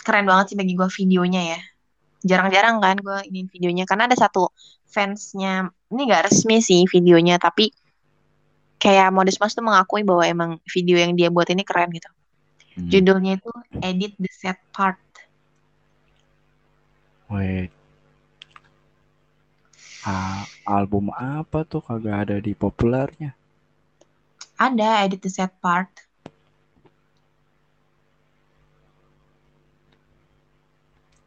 keren 0.00 0.24
banget 0.24 0.52
sih 0.52 0.56
bagi 0.56 0.72
gue 0.72 0.88
videonya 0.88 1.42
ya. 1.56 1.60
Jarang-jarang 2.24 2.80
kan 2.80 2.96
gue 2.96 3.18
ini 3.28 3.44
videonya 3.52 3.84
karena 3.84 4.08
ada 4.08 4.16
satu 4.16 4.48
fansnya. 4.88 5.68
Ini 5.92 6.00
gak 6.08 6.32
resmi 6.32 6.64
sih 6.64 6.88
videonya 6.88 7.36
tapi 7.36 7.68
kayak 8.80 9.12
Modest 9.12 9.44
Mouse 9.44 9.52
tuh 9.52 9.66
mengakui 9.66 10.08
bahwa 10.08 10.24
emang 10.24 10.50
video 10.72 10.96
yang 10.96 11.12
dia 11.12 11.28
buat 11.28 11.52
ini 11.52 11.68
keren 11.68 11.92
gitu. 11.92 12.08
Hmm. 12.78 12.86
Judulnya 12.86 13.42
itu 13.42 13.50
Edit 13.82 14.14
the 14.22 14.30
Sad 14.30 14.58
Part. 14.70 15.02
Wait. 17.26 17.74
Ah, 20.06 20.46
album 20.62 21.10
apa 21.10 21.66
tuh 21.66 21.82
kagak 21.82 22.30
ada 22.30 22.36
di 22.38 22.54
populernya? 22.54 23.34
Ada 24.54 25.02
Edit 25.02 25.26
the 25.26 25.30
Sad 25.34 25.50
Part. 25.58 25.90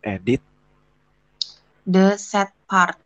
Edit. 0.07 0.39
The 1.83 2.15
Sad 2.15 2.55
Part. 2.65 3.03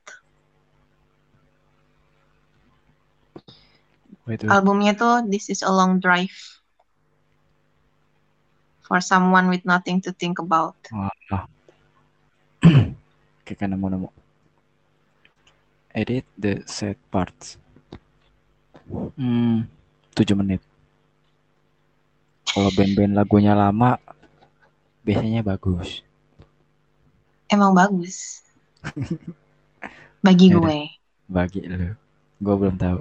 Wait, 4.30 4.42
wait. 4.42 4.50
Albumnya 4.54 4.94
tuh 4.94 5.26
This 5.26 5.50
is 5.50 5.66
a 5.66 5.74
Long 5.74 5.98
Drive. 5.98 6.55
For 8.86 9.02
someone 9.02 9.50
with 9.50 9.66
nothing 9.66 9.98
to 10.06 10.14
think 10.14 10.38
about. 10.38 10.78
Wah. 10.94 11.50
Kayak 13.46 13.74
nemu 13.74 13.86
nemu. 13.98 14.10
Edit 15.96 16.26
the 16.38 16.62
sad 16.70 16.98
parts. 17.10 17.58
Hmm, 19.18 19.66
7 20.14 20.38
menit. 20.38 20.62
Kalau 22.46 22.70
band-band 22.72 23.18
lagunya 23.18 23.58
lama, 23.58 23.98
biasanya 25.02 25.42
bagus. 25.42 26.06
Emang 27.50 27.74
bagus. 27.74 28.46
Bagi 30.26 30.54
gue. 30.54 30.78
Bagi 31.30 31.62
lu. 31.66 31.94
Gue 32.42 32.56
belum 32.58 32.78
tahu. 32.78 33.00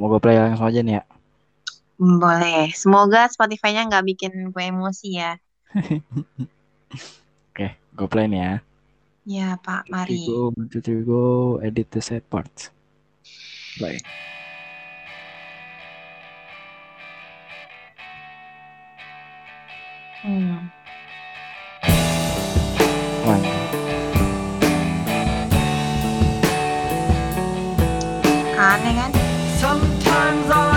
Mau 0.00 0.08
gue 0.08 0.20
play 0.20 0.36
langsung 0.40 0.68
aja 0.68 0.80
nih 0.80 1.00
ya. 1.00 1.04
Boleh. 2.00 2.72
Semoga 2.72 3.28
Spotify-nya 3.28 3.84
nggak 3.92 4.06
bikin 4.08 4.32
gue 4.56 4.64
emosi 4.72 5.20
ya. 5.20 5.36
Oke, 7.52 7.76
gue 7.76 8.08
play 8.08 8.24
nih 8.24 8.40
ya. 8.40 8.54
Ya, 9.28 9.48
Pak. 9.60 9.84
Mari. 9.92 10.24
go, 10.24 10.48
one, 10.56 10.72
two, 10.72 10.80
three, 10.80 11.04
go, 11.04 11.60
edit 11.60 11.92
the 11.92 12.00
set 12.00 12.24
parts. 12.32 12.72
Play. 13.76 14.00
Hmm. 20.24 20.72
One. 23.28 23.44
Aneh 28.56 28.92
kan? 28.96 29.12
Sometimes 29.60 30.48
I 30.48 30.69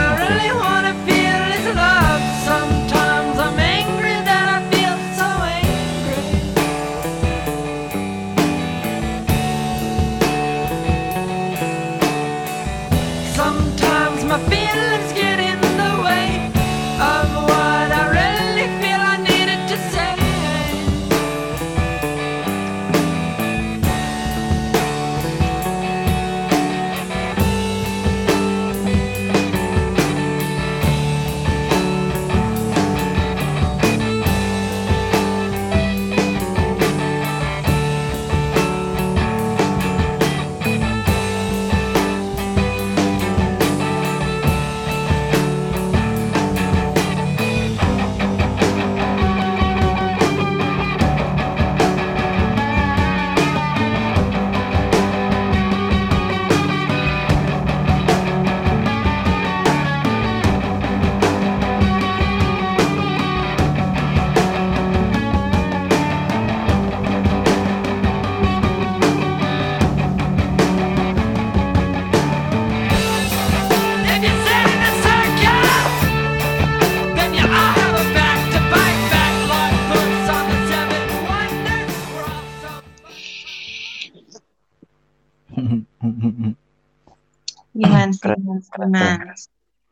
Keren, 88.71 88.91
keren, 88.93 89.17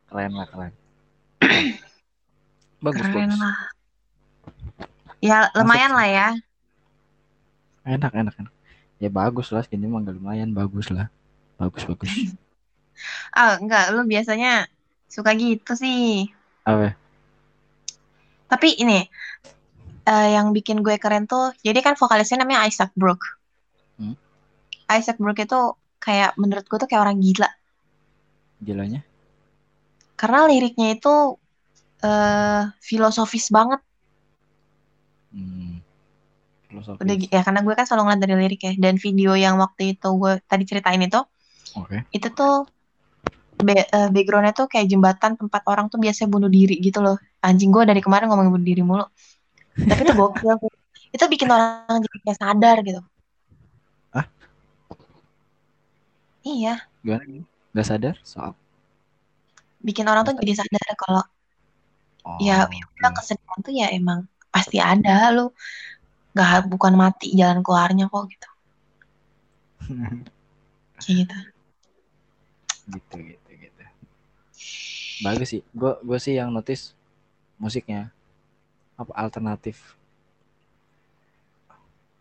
keren 0.08 0.32
lah, 0.32 0.46
keren. 0.48 0.72
bagus, 2.82 3.04
Keren 3.04 3.30
bagus. 3.30 3.40
lah. 3.40 3.56
Ya, 5.22 5.38
lumayan 5.54 5.92
lah 5.94 6.08
ya. 6.08 6.28
Enak, 7.86 8.12
enak, 8.14 8.34
enak. 8.38 8.52
Ya 9.02 9.10
bagus 9.10 9.50
lah, 9.50 9.62
segini 9.66 9.90
mah 9.90 10.02
nggak 10.02 10.16
lumayan, 10.18 10.50
bagus 10.54 10.90
lah. 10.90 11.10
Bagus, 11.58 11.84
bagus. 11.86 12.12
Ah, 13.32 13.56
enggak. 13.58 13.90
Lu 13.96 14.04
biasanya 14.06 14.68
suka 15.08 15.32
gitu 15.34 15.74
sih. 15.74 16.28
Apa? 16.62 16.94
Tapi 18.46 18.68
ini, 18.78 19.08
eh, 20.06 20.28
yang 20.36 20.52
bikin 20.52 20.84
gue 20.84 21.00
keren 21.00 21.24
tuh, 21.24 21.50
jadi 21.64 21.80
kan 21.82 21.96
vokalisnya 21.96 22.44
namanya 22.44 22.68
Isaac 22.68 22.92
Brook. 22.94 23.18
Hmm. 23.96 24.14
Isaac 24.92 25.16
Brook 25.18 25.40
itu 25.40 25.60
kayak, 25.98 26.36
menurut 26.36 26.68
gue 26.68 26.78
tuh 26.78 26.86
kayak 26.86 27.02
orang 27.02 27.18
gila. 27.18 27.48
Gilanya? 28.62 29.02
Karena 30.14 30.46
liriknya 30.46 30.94
itu 30.94 31.14
eh 32.02 32.62
filosofis 32.78 33.50
banget. 33.50 33.82
Hmm. 35.34 35.82
Filosofis. 36.70 37.02
Udah, 37.02 37.14
ya 37.18 37.40
karena 37.42 37.60
gue 37.66 37.74
kan 37.74 37.84
selalu 37.86 38.02
ngeliat 38.06 38.20
dari 38.22 38.34
lirik 38.38 38.60
ya. 38.62 38.72
Dan 38.78 38.94
video 39.02 39.34
yang 39.34 39.58
waktu 39.58 39.98
itu 39.98 40.08
gue 40.14 40.38
tadi 40.46 40.62
ceritain 40.62 41.02
itu, 41.02 41.20
Oke. 41.74 42.06
itu 42.14 42.28
tuh 42.30 42.70
be- 43.58 43.86
eh, 43.86 44.08
backgroundnya 44.14 44.54
tuh 44.54 44.66
kayak 44.70 44.86
jembatan 44.90 45.34
tempat 45.34 45.62
orang 45.66 45.86
tuh 45.90 45.98
biasanya 45.98 46.30
bunuh 46.30 46.50
diri 46.50 46.78
gitu 46.78 47.02
loh. 47.02 47.18
Anjing 47.42 47.74
gue 47.74 47.82
dari 47.82 47.98
kemarin 47.98 48.30
ngomongin 48.30 48.52
bunuh 48.54 48.66
diri 48.66 48.82
mulu. 48.86 49.04
Tapi 49.74 50.00
itu 50.06 50.12
gokil. 50.14 50.56
Itu 51.12 51.28
bikin 51.28 51.44
orang 51.52 52.00
jadi 52.00 52.18
kayak 52.24 52.38
sadar 52.40 52.76
gitu. 52.88 53.00
Hah? 54.16 54.24
Iya, 56.40 56.88
Gimana? 57.04 57.44
Gak 57.76 57.86
sadar 57.88 58.16
soal? 58.24 58.52
bikin 59.86 60.06
orang 60.10 60.22
tuh 60.26 60.34
jadi 60.40 60.54
sadar 60.62 60.88
kalau 61.02 61.22
Oh, 62.24 62.38
ya 62.46 62.56
udah 62.70 63.10
oke. 63.10 63.16
kesedihan 63.18 63.58
tuh 63.66 63.72
ya 63.80 63.86
emang 63.98 64.20
pasti 64.54 64.78
ada 64.78 65.10
lu. 65.34 65.50
Gak 66.38 66.70
bukan 66.72 66.94
mati 67.02 67.26
jalan 67.40 67.60
keluarnya 67.66 68.04
kok 68.12 68.24
gitu. 68.32 68.48
Kayak 71.02 71.16
gitu. 71.26 71.36
gitu 72.90 73.16
gitu 73.30 73.50
gitu 73.62 73.84
bagus 75.22 75.48
sih 75.54 75.62
gue 75.70 75.92
gue 76.02 76.18
sih 76.18 76.34
yang 76.38 76.50
notice 76.50 76.94
musiknya 77.62 78.10
apa 78.98 79.12
alternatif 79.14 79.94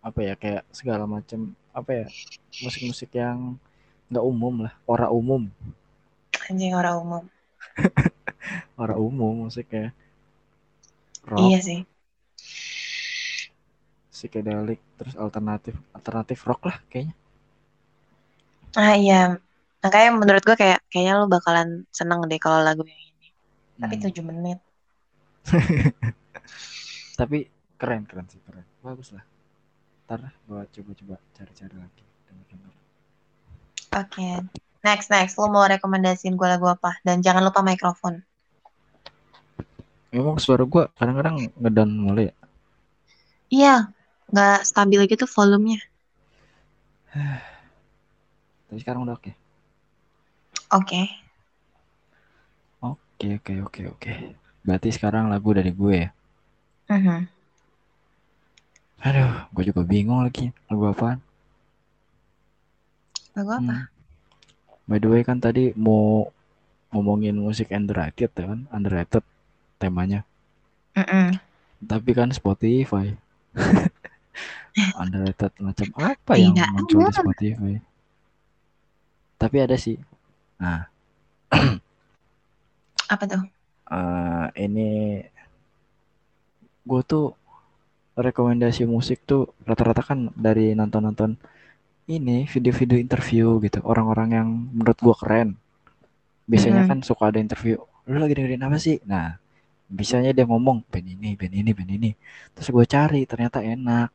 apa 0.01 0.19
ya 0.21 0.33
kayak 0.37 0.63
segala 0.73 1.05
macam 1.05 1.53
apa 1.73 1.91
ya 1.93 2.05
musik-musik 2.61 3.09
yang 3.13 3.57
nggak 4.11 4.25
umum 4.31 4.53
lah 4.67 4.73
ora 4.85 5.07
umum 5.19 5.43
Anjing 6.49 6.73
orang 6.75 6.95
umum. 7.03 7.23
ora 8.81 8.95
umum 8.99 9.47
musiknya 9.47 9.93
rock 11.29 11.39
Iya 11.47 11.59
sih. 11.67 11.79
psychedelic 14.13 14.79
terus 14.97 15.15
alternatif 15.23 15.73
alternatif 15.97 16.39
rock 16.49 16.61
lah 16.69 16.77
kayaknya 16.91 17.15
Ah 18.81 18.93
iya. 19.03 19.15
Makanya 19.83 20.09
menurut 20.21 20.43
gue 20.47 20.55
kayak 20.61 20.79
kayaknya 20.91 21.13
lu 21.19 21.25
bakalan 21.35 21.69
seneng 21.97 22.19
deh 22.29 22.39
kalau 22.45 22.59
lagu 22.67 22.83
yang 22.91 23.01
ini. 23.09 23.27
Tapi 23.81 23.95
Hmm. 23.97 24.03
7 24.03 24.23
menit. 24.29 24.59
tapi 27.19 27.37
keren 27.79 28.03
keren 28.09 28.27
sih 28.31 28.41
keren 28.45 28.65
bagus 28.81 29.09
lah 29.15 29.23
ntar 30.05 30.21
gue 30.47 30.61
coba-coba 30.75 31.15
cari-cari 31.37 31.75
lagi 31.79 32.03
denger-denger. 32.27 32.73
Oke. 33.91 34.27
Next, 34.81 35.11
next. 35.11 35.35
Lu 35.37 35.51
mau 35.51 35.67
rekomendasiin 35.67 36.39
gue 36.39 36.47
lagu 36.47 36.65
apa? 36.65 36.97
Dan 37.03 37.19
jangan 37.21 37.43
lupa 37.43 37.61
mikrofon. 37.61 38.23
Emang 40.11 40.35
suara 40.43 40.67
gua 40.67 40.91
kadang-kadang 40.99 41.47
ngedown 41.55 41.91
mulu 41.95 42.27
ya. 42.27 42.35
Iya. 43.47 43.75
Nggak 44.31 44.59
stabil 44.67 44.99
gitu 45.07 45.27
volumenya. 45.27 45.79
Tapi 48.67 48.79
sekarang 48.79 49.03
udah 49.07 49.15
oke. 49.15 49.31
Oke. 50.71 51.01
Oke, 52.83 53.37
oke, 53.37 53.53
oke, 53.67 53.81
oke. 53.91 54.13
Berarti 54.63 54.89
sekarang 54.89 55.27
lagu 55.27 55.51
dari 55.51 55.71
gue 55.75 55.95
ya. 56.07 56.09
Mhm. 56.91 57.27
Aduh, 59.01 59.33
gue 59.51 59.63
juga 59.67 59.81
bingung 59.83 60.23
lagi 60.23 60.49
lagu 60.71 60.91
apaan. 60.91 61.19
Lagu 63.35 63.51
apa? 63.59 63.75
Hmm. 63.75 63.87
By 64.89 64.97
the 65.01 65.09
way 65.11 65.21
kan 65.27 65.37
tadi 65.45 65.63
mau 65.85 66.29
ngomongin 66.93 67.35
musik 67.45 67.67
underrated 67.77 68.31
ya 68.39 68.45
kan, 68.51 68.59
underrated 68.75 69.23
temanya. 69.81 70.21
Mm-mm. 70.95 71.39
Tapi 71.89 72.11
kan 72.17 72.29
Spotify. 72.33 73.05
underrated 75.01 75.51
macam 75.59 75.87
apa 75.99 76.33
yang 76.39 76.55
Tidak 76.55 76.69
muncul 76.71 77.01
di 77.03 77.11
ada. 77.11 77.11
Spotify? 77.11 77.73
Tapi 79.41 79.57
ada 79.59 79.75
sih. 79.75 79.97
Nah, 80.61 80.87
Apa 83.13 83.25
tuh? 83.29 83.43
eh, 83.91 84.45
ini 84.65 84.87
gue 86.89 87.01
tuh 87.11 87.25
rekomendasi 88.25 88.83
musik 88.95 89.23
tuh 89.29 89.41
rata-rata 89.69 90.01
kan 90.09 90.19
dari 90.35 90.75
nonton-nonton 90.79 91.31
ini 92.07 92.49
video-video 92.49 92.97
interview 92.97 93.61
gitu 93.61 93.79
orang-orang 93.85 94.29
yang 94.33 94.47
menurut 94.73 94.97
gue 94.97 95.15
keren 95.17 95.49
biasanya 96.49 96.83
Mm-mm. 96.85 96.89
kan 96.89 96.99
suka 97.05 97.29
ada 97.29 97.39
interview 97.39 97.77
lu 98.09 98.17
lagi 98.17 98.33
dengerin 98.33 98.65
apa 98.65 98.77
sih 98.81 98.97
nah 99.05 99.37
bisanya 99.91 100.31
dia 100.33 100.47
ngomong 100.47 100.87
band 100.87 101.07
ini 101.07 101.35
band 101.37 101.53
ini 101.53 101.71
band 101.75 101.91
ini 101.91 102.11
terus 102.55 102.71
gue 102.71 102.85
cari 102.87 103.27
ternyata 103.27 103.61
enak 103.61 104.09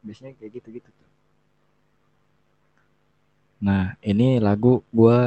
biasanya 0.00 0.32
kayak 0.38 0.50
gitu 0.62 0.68
gitu 0.80 0.88
tuh 0.88 1.10
nah 3.60 3.98
ini 4.00 4.38
lagu 4.38 4.80
gue 4.94 5.18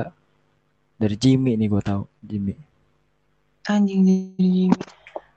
dari 1.00 1.16
Jimmy 1.16 1.54
nih 1.60 1.68
gue 1.68 1.82
tahu 1.84 2.04
Jimmy 2.24 2.70
Anjing 3.70 4.02
Jimmy. 4.02 4.74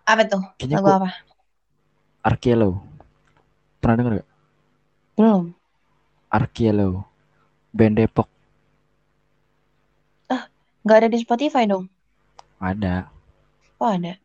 Apa 0.09 0.25
tuh? 0.25 0.41
kayaknya 0.57 0.81
Lagu 0.81 0.89
gue 0.89 0.95
apa? 1.05 1.11
Arkielo 2.25 2.81
pernah 3.77 3.95
denger 4.01 4.13
gak 4.25 4.29
Belum. 5.19 5.43
Arkielo 6.33 7.05
band 7.77 8.01
Depok. 8.01 8.33
Gak 10.83 10.99
ada 10.99 11.09
di 11.15 11.19
Spotify 11.23 11.63
dong. 11.63 11.87
ada. 12.59 13.07
Oh 13.79 13.87
ada. 13.87 14.19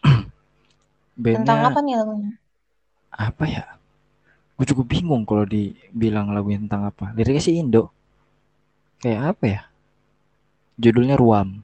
bandnya 1.20 1.44
Tentang 1.44 1.60
apa 1.68 1.78
nih 1.84 1.94
lagunya? 2.00 2.32
apa 3.10 3.44
ya? 3.44 3.64
Gue 4.56 4.64
juga 4.64 4.88
bingung 4.88 5.28
kalau 5.28 5.44
dibilang 5.44 6.32
lagu 6.32 6.48
tentang 6.48 6.88
apa. 6.88 7.12
Liriknya 7.12 7.44
sih 7.44 7.60
Indo. 7.60 7.92
Kayak 9.04 9.36
apa 9.36 9.44
ya? 9.44 9.60
Judulnya 10.80 11.20
Ruam. 11.20 11.60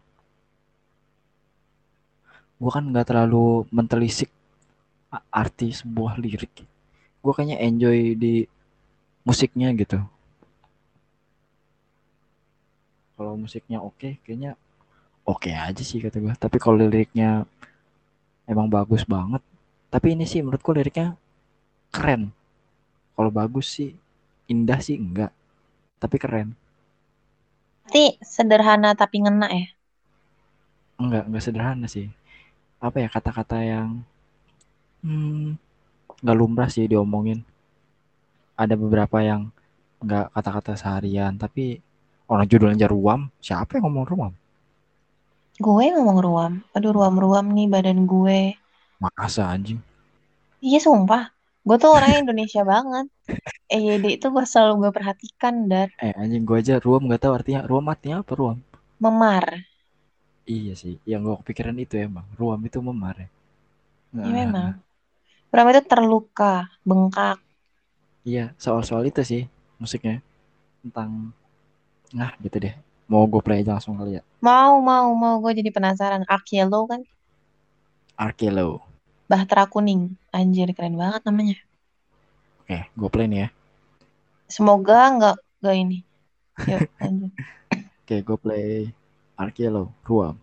Gue 2.61 2.70
kan 2.72 2.85
nggak 2.85 3.09
terlalu 3.09 3.64
mentelisik 3.72 4.29
arti 5.33 5.72
sebuah 5.72 6.20
lirik 6.20 6.76
gue 7.27 7.35
kayaknya 7.37 7.59
enjoy 7.69 7.99
di 8.23 8.35
musiknya 9.29 9.69
gitu. 9.81 9.99
Kalau 13.17 13.33
musiknya 13.43 13.79
oke 13.89 14.09
kayaknya 14.25 14.51
oke 15.33 15.51
aja 15.69 15.83
sih 15.91 15.99
kata 16.05 16.19
gue 16.25 16.35
tapi 16.45 16.57
kalau 16.62 16.77
liriknya 16.85 17.31
emang 18.51 18.67
bagus 18.71 19.03
banget 19.07 19.43
tapi 19.93 20.07
ini 20.19 20.25
sih 20.27 20.43
menurutku 20.43 20.71
liriknya 20.75 21.15
keren. 21.95 22.23
Kalau 23.17 23.31
bagus 23.41 23.67
sih 23.77 23.91
indah 24.53 24.81
sih 24.87 24.97
enggak 24.99 25.33
tapi 26.03 26.17
keren. 26.23 26.49
Berarti 27.85 28.05
sederhana 28.35 28.89
tapi 29.01 29.17
ngena 29.23 29.47
ya? 29.59 29.65
enggak 31.03 31.25
enggak 31.29 31.45
sederhana 31.45 31.87
sih. 31.95 32.07
Apa 32.87 32.97
ya 33.05 33.09
kata-kata 33.15 33.59
yang 33.73 33.89
hmm, 35.03 35.57
nggak 36.22 36.37
lumrah 36.40 36.68
sih 36.74 36.87
diomongin 36.92 37.38
ada 38.62 38.74
beberapa 38.76 39.18
yang 39.24 39.42
nggak 40.05 40.26
kata-kata 40.35 40.72
seharian 40.81 41.33
tapi 41.42 41.81
orang 42.33 42.46
judulnya 42.50 42.87
ruam 42.94 43.20
siapa 43.40 43.70
yang 43.81 43.85
ngomong 43.88 44.07
ruam 44.12 44.33
Gue 45.64 45.85
ngomong 45.94 46.18
ruam. 46.26 46.52
Aduh 46.74 46.92
ruam-ruam 46.96 47.44
nih 47.57 47.66
badan 47.74 47.98
gue. 48.12 48.38
masa 49.00 49.42
anjing 49.55 49.81
Iya 50.66 50.79
sumpah. 50.87 51.22
Gue 51.66 51.76
tuh 51.83 51.90
orangnya 51.96 52.18
Indonesia 52.24 52.61
banget. 52.72 53.05
EYD 53.74 54.05
itu 54.16 54.26
gue 54.35 54.44
selalu 54.52 54.72
gue 54.83 54.92
perhatikan 54.98 55.55
dan 55.72 55.88
eh 56.07 56.12
anjing 56.22 56.44
gua 56.48 56.59
aja 56.62 56.74
ruam 56.85 57.02
nggak 57.07 57.20
tahu 57.22 57.33
artinya 57.38 57.61
ruam 57.70 57.87
artinya 57.92 58.16
apa 58.24 58.33
ruam 58.40 58.59
memar. 59.00 59.44
iya 60.57 60.72
sih 60.83 60.94
yang 61.11 61.20
gua 61.26 61.37
kepikiran 61.40 61.76
itu 61.85 61.94
emang 62.07 62.26
ruam 62.40 62.61
itu 62.68 62.79
memar 62.88 63.14
ya 63.22 63.29
Iya 64.24 64.33
memang. 64.38 64.72
Ruam 65.57 65.73
itu 65.73 65.81
terluka, 65.88 66.69
bengkak. 66.85 67.40
iya 68.23 68.53
soal-soal 68.59 69.09
itu 69.09 69.23
sih 69.25 69.42
musiknya 69.79 70.21
tentang 70.85 71.33
nah 72.12 72.35
gitu 72.38 72.61
deh 72.61 72.75
mau 73.07 73.25
gue 73.25 73.40
play 73.40 73.62
aja 73.62 73.79
langsung 73.79 73.97
kali 73.97 74.19
ya 74.19 74.23
Mau, 74.38 74.79
mau, 74.79 75.11
mau. 75.16 75.40
Gue 75.42 75.57
jadi 75.57 75.75
penasaran. 75.75 76.23
Arkielo 76.29 76.87
kan? 76.87 77.03
Arkelo 78.14 78.85
Bahtera 79.27 79.66
Kuning. 79.66 80.14
Anjir, 80.31 80.71
keren 80.71 80.95
banget 80.95 81.25
namanya. 81.25 81.57
oke 82.62 82.79
gue 82.95 83.09
play 83.11 83.27
nih 83.27 83.40
ya 83.42 83.49
Semoga 84.47 84.99
nggak 85.16 85.37
nggak 85.62 85.75
ini. 85.77 85.99
Yuk, 86.69 86.83
lanjut. 87.03 87.33
oke 88.05 88.16
gue 88.23 88.38
play 88.38 88.66
Arkelo 89.35 89.90
ruam 90.05 90.37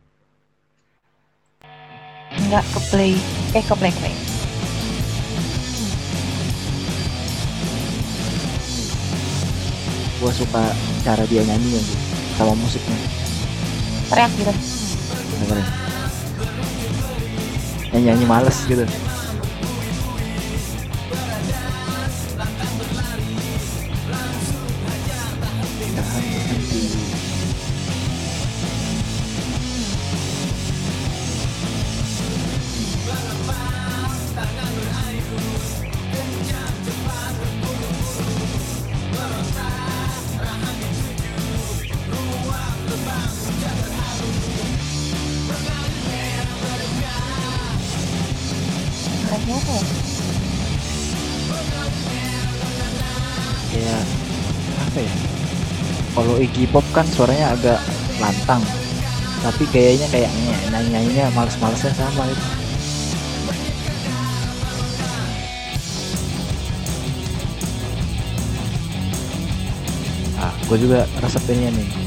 Nggak 2.44 2.66
ke 2.66 2.80
play. 2.92 3.14
Eh, 3.54 3.64
ke 3.64 3.76
play, 3.78 3.92
ke 3.94 4.00
play. 4.02 4.16
Gue 10.24 10.32
suka 10.32 10.64
cara 11.04 11.28
dia 11.28 11.44
nyanyi 11.44 11.84
gitu 11.84 11.94
sama 12.40 12.56
musiknya. 12.56 12.96
Teriak 14.08 14.32
gitu. 14.40 14.54
dengerin. 15.44 15.68
Yang 17.92 18.04
nyanyi 18.08 18.26
males 18.26 18.58
gitu. 18.64 18.88
Tahan 25.92 26.24
Lagunya 49.34 49.58
apa 49.58 49.74
ya? 49.74 49.84
kayak 53.74 54.06
apa 54.78 55.00
ya 55.02 55.14
kalau 56.14 56.38
Iggy 56.38 56.70
Pop 56.70 56.86
kan 56.94 57.10
suaranya 57.10 57.58
agak 57.58 57.82
lantang 58.22 58.62
tapi 59.42 59.66
kayaknya 59.74 60.06
kayaknya 60.14 60.54
nyanyi 60.70 60.90
nyanyinya 60.94 61.26
males-malesnya 61.34 61.90
sama 61.98 62.30
gitu 62.30 62.46
ah 70.38 70.54
gue 70.70 70.78
juga 70.78 71.10
resepinnya 71.18 71.74
nih 71.74 72.03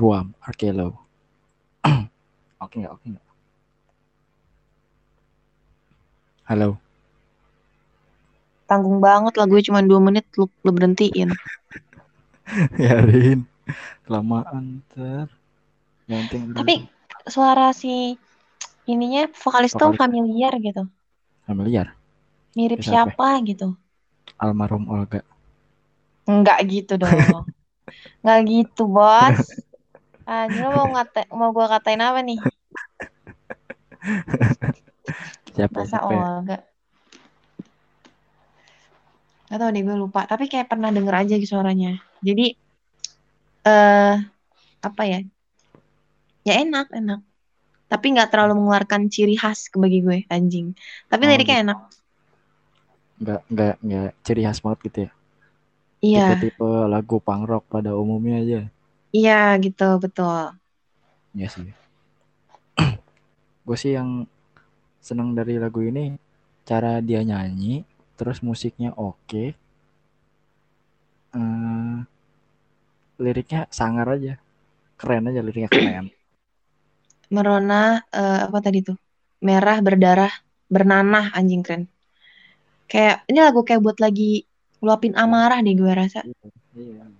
ruam 0.00 0.26
Arkelo 0.46 0.88
oke 2.64 2.74
nggak 2.80 2.92
oke 2.96 3.06
nggak 3.12 3.26
halo 6.48 6.78
Tanggung 8.68 8.98
banget 9.06 9.32
lagunya 9.40 9.64
cuma 9.68 9.80
2 9.90 10.00
menit 10.06 10.24
lu, 10.38 10.44
lu 10.64 10.70
berhentiin. 10.76 11.30
ya 12.84 12.96
Rin 13.04 13.44
kelamaan 14.04 14.80
ter 14.92 15.26
penting 16.08 16.42
Tapi 16.56 16.74
suara 17.28 17.68
si 17.76 18.16
ininya 18.92 19.22
vokalis 19.42 19.72
tuh 19.76 19.92
Vokalis. 19.92 20.00
familiar 20.00 20.52
gitu. 20.66 20.82
familiar 21.46 21.94
Mirip 22.56 22.80
Siapa? 22.84 23.08
siapa 23.10 23.28
gitu. 23.48 23.66
almarhum 24.44 24.84
Olga 24.94 25.20
Enggak 26.28 26.58
gitu 26.72 26.92
dong. 27.00 27.48
Enggak 28.22 28.40
gitu, 28.52 28.82
Bos. 28.88 29.40
Anjir 30.34 30.62
lu 30.64 30.70
mau 30.76 30.88
ngata 30.92 31.20
mau 31.38 31.50
gua 31.56 31.66
katain 31.72 32.00
apa 32.08 32.20
nih? 32.28 32.38
siapa 35.54 35.80
Masa 35.80 35.88
siapa 35.88 36.12
ya? 36.14 36.24
Olga? 36.36 36.56
Gak 39.48 39.58
tau 39.60 39.70
deh 39.74 39.82
gue 39.86 39.96
lupa. 40.02 40.20
Tapi 40.30 40.44
kayak 40.52 40.68
pernah 40.72 40.90
denger 40.96 41.14
aja 41.20 41.34
gitu 41.40 41.50
suaranya. 41.56 41.88
Jadi 42.26 42.42
eh 43.64 44.14
apa 44.88 45.02
ya? 45.10 45.18
Ya 46.48 46.52
enak, 46.64 46.86
enak. 46.98 47.20
Tapi 47.92 48.06
nggak 48.14 48.30
terlalu 48.32 48.52
mengeluarkan 48.58 49.02
ciri 49.14 49.34
khas 49.42 49.60
ke 49.72 49.76
bagi 49.84 49.98
gue, 50.06 50.18
anjing. 50.34 50.66
Tapi 51.10 51.22
Oh, 51.22 51.30
liriknya 51.30 51.56
enak. 51.64 51.78
nggak 53.22 53.40
nggak 53.52 53.74
nggak 53.86 54.08
ciri 54.24 54.42
khas 54.46 54.58
banget 54.64 54.78
gitu 54.86 54.98
ya 55.06 55.10
Iya, 56.06 56.20
tipe-tipe 56.22 56.68
lagu 56.92 57.16
punk 57.26 57.42
rock 57.50 57.64
pada 57.72 57.90
umumnya 58.02 58.36
aja. 58.42 58.60
Iya 59.16 59.56
gitu, 59.64 59.84
betul. 60.02 60.54
Ya 61.36 61.48
sih. 61.48 61.68
Gue 63.66 63.76
sih 63.76 63.92
yang 63.98 64.24
seneng 65.00 65.32
dari 65.32 65.56
lagu 65.56 65.80
ini 65.84 66.16
cara 66.68 67.00
dia 67.00 67.20
nyanyi, 67.24 67.84
terus 68.18 68.44
musiknya 68.44 68.92
oke. 68.96 69.44
Eh, 71.28 71.96
liriknya 73.20 73.66
sangar 73.68 74.06
aja. 74.16 74.34
Keren 74.98 75.28
aja 75.30 75.40
liriknya 75.44 75.70
keren. 75.70 76.06
Merona 77.34 78.00
eh, 78.08 78.40
apa 78.48 78.58
tadi 78.64 78.80
tuh? 78.84 78.96
Merah 79.44 79.78
berdarah 79.84 80.32
bernanah 80.66 81.30
anjing 81.32 81.62
keren. 81.62 81.84
Kayak 82.88 83.28
ini 83.28 83.38
lagu 83.44 83.60
kayak 83.62 83.84
buat 83.84 83.98
lagi 84.00 84.48
ngeluapin 84.80 85.12
amarah 85.12 85.60
deh 85.60 85.74
gue 85.76 85.92
rasa. 85.92 86.24
Iya. 86.24 87.04
Kayak- 87.04 87.17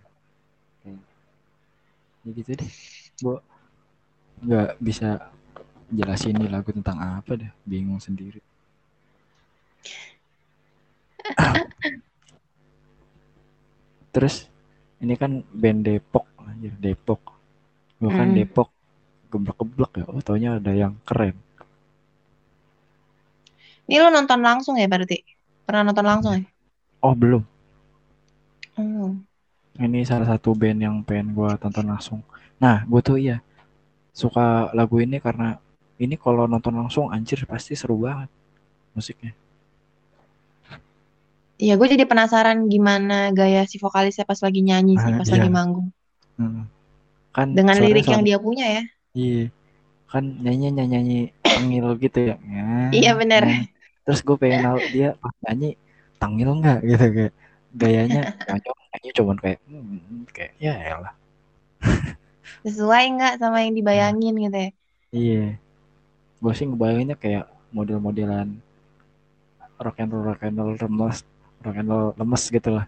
Ya 2.28 2.36
gitu 2.36 2.60
deh. 2.60 2.70
Gue 3.24 3.40
nggak 4.44 4.76
bisa 4.84 5.32
jelasin 5.88 6.36
nih 6.36 6.52
lagu 6.52 6.68
tentang 6.76 7.00
apa 7.00 7.40
deh. 7.40 7.48
Bingung 7.64 8.04
sendiri. 8.04 8.44
Terus 14.12 14.44
ini 15.00 15.16
kan 15.16 15.40
band 15.40 15.88
Depok 15.88 16.28
anjir 16.44 16.76
Depok. 16.76 17.24
Gue 17.96 18.12
kan 18.12 18.28
Mm. 18.28 18.36
Depok 18.36 18.68
geblek-geblek 19.32 20.04
ya. 20.04 20.06
Oh, 20.12 20.20
taunya 20.20 20.60
ada 20.60 20.72
yang 20.76 21.00
keren. 21.08 21.32
Ini 23.88 23.96
lo 24.04 24.12
nonton 24.12 24.44
langsung 24.44 24.76
ya 24.76 24.84
berarti? 24.92 25.24
Pernah 25.66 25.82
nonton 25.88 26.06
langsung 26.06 26.32
ya? 26.36 26.42
Oh, 27.02 27.14
belum. 27.14 27.42
Oh. 28.78 29.27
Ini 29.78 30.02
salah 30.02 30.26
satu 30.26 30.58
band 30.58 30.78
yang 30.82 30.96
pengen 31.06 31.32
gue 31.38 31.50
tonton 31.62 31.86
langsung. 31.86 32.20
Nah, 32.58 32.82
gue 32.82 33.00
tuh 33.00 33.16
iya 33.18 33.38
suka 34.10 34.74
lagu 34.74 34.98
ini 34.98 35.22
karena 35.22 35.54
ini 36.02 36.18
kalau 36.18 36.50
nonton 36.50 36.74
langsung 36.74 37.06
anjir 37.14 37.46
pasti 37.46 37.78
seru 37.78 38.02
banget 38.02 38.26
musiknya. 38.98 39.30
Iya, 41.58 41.74
gue 41.74 41.88
jadi 41.90 42.06
penasaran 42.06 42.70
gimana 42.70 43.34
gaya 43.34 43.66
si 43.66 43.82
vokalisnya 43.82 44.22
pas 44.22 44.38
lagi 44.38 44.62
nyanyi 44.62 44.94
sih, 44.98 45.10
Ah, 45.14 45.18
pas 45.18 45.26
iya. 45.26 45.34
lagi 45.38 45.50
manggung. 45.50 45.88
Heeh. 46.38 46.64
Kan 47.34 47.46
Dengan 47.54 47.76
lirik 47.82 48.06
yang 48.06 48.22
dia 48.22 48.38
punya 48.38 48.66
ya. 48.66 48.82
Iya. 49.14 49.44
Kan 50.10 50.24
nyanyi 50.42 50.66
nyanyi 50.74 51.18
tangil 51.42 51.86
gitu 51.98 52.18
ya. 52.30 52.36
Ya, 52.46 52.90
Iya 52.94 53.10
bener. 53.18 53.42
ya. 53.46 53.58
Terus 54.06 54.20
gue 54.22 54.36
pengen 54.38 54.66
tahu 54.66 54.78
dia 54.94 55.08
pas 55.18 55.34
nyanyi 55.46 55.74
tangil 56.18 56.48
nggak 56.62 56.78
gitu 56.86 57.06
kayak 57.14 57.32
gayanya 57.74 58.22
nyanyi 58.46 58.70
nyanyi 58.98 59.10
cuman 59.14 59.36
kayak 59.38 59.58
hmm, 59.70 60.26
kayak 60.34 60.52
ya 60.58 60.74
elah. 60.74 61.14
Sesuai 62.66 63.04
nggak 63.14 63.34
sama 63.38 63.62
yang 63.62 63.74
dibayangin 63.78 64.34
gitu 64.42 64.58
ya. 64.58 64.70
Iya. 65.14 65.44
Gue 66.42 66.52
sih 66.58 66.66
ngebayanginnya 66.66 67.14
kayak 67.14 67.46
model-modelan 67.70 68.58
rock 69.78 69.98
and 70.02 70.10
roll 70.10 70.26
rock 70.26 70.42
and 70.42 70.58
roll 70.58 70.74
lemes 70.74 71.22
rock 71.62 71.76
and 71.78 71.88
roll 71.88 72.10
lemes 72.18 72.42
gitu 72.50 72.70
lah. 72.74 72.84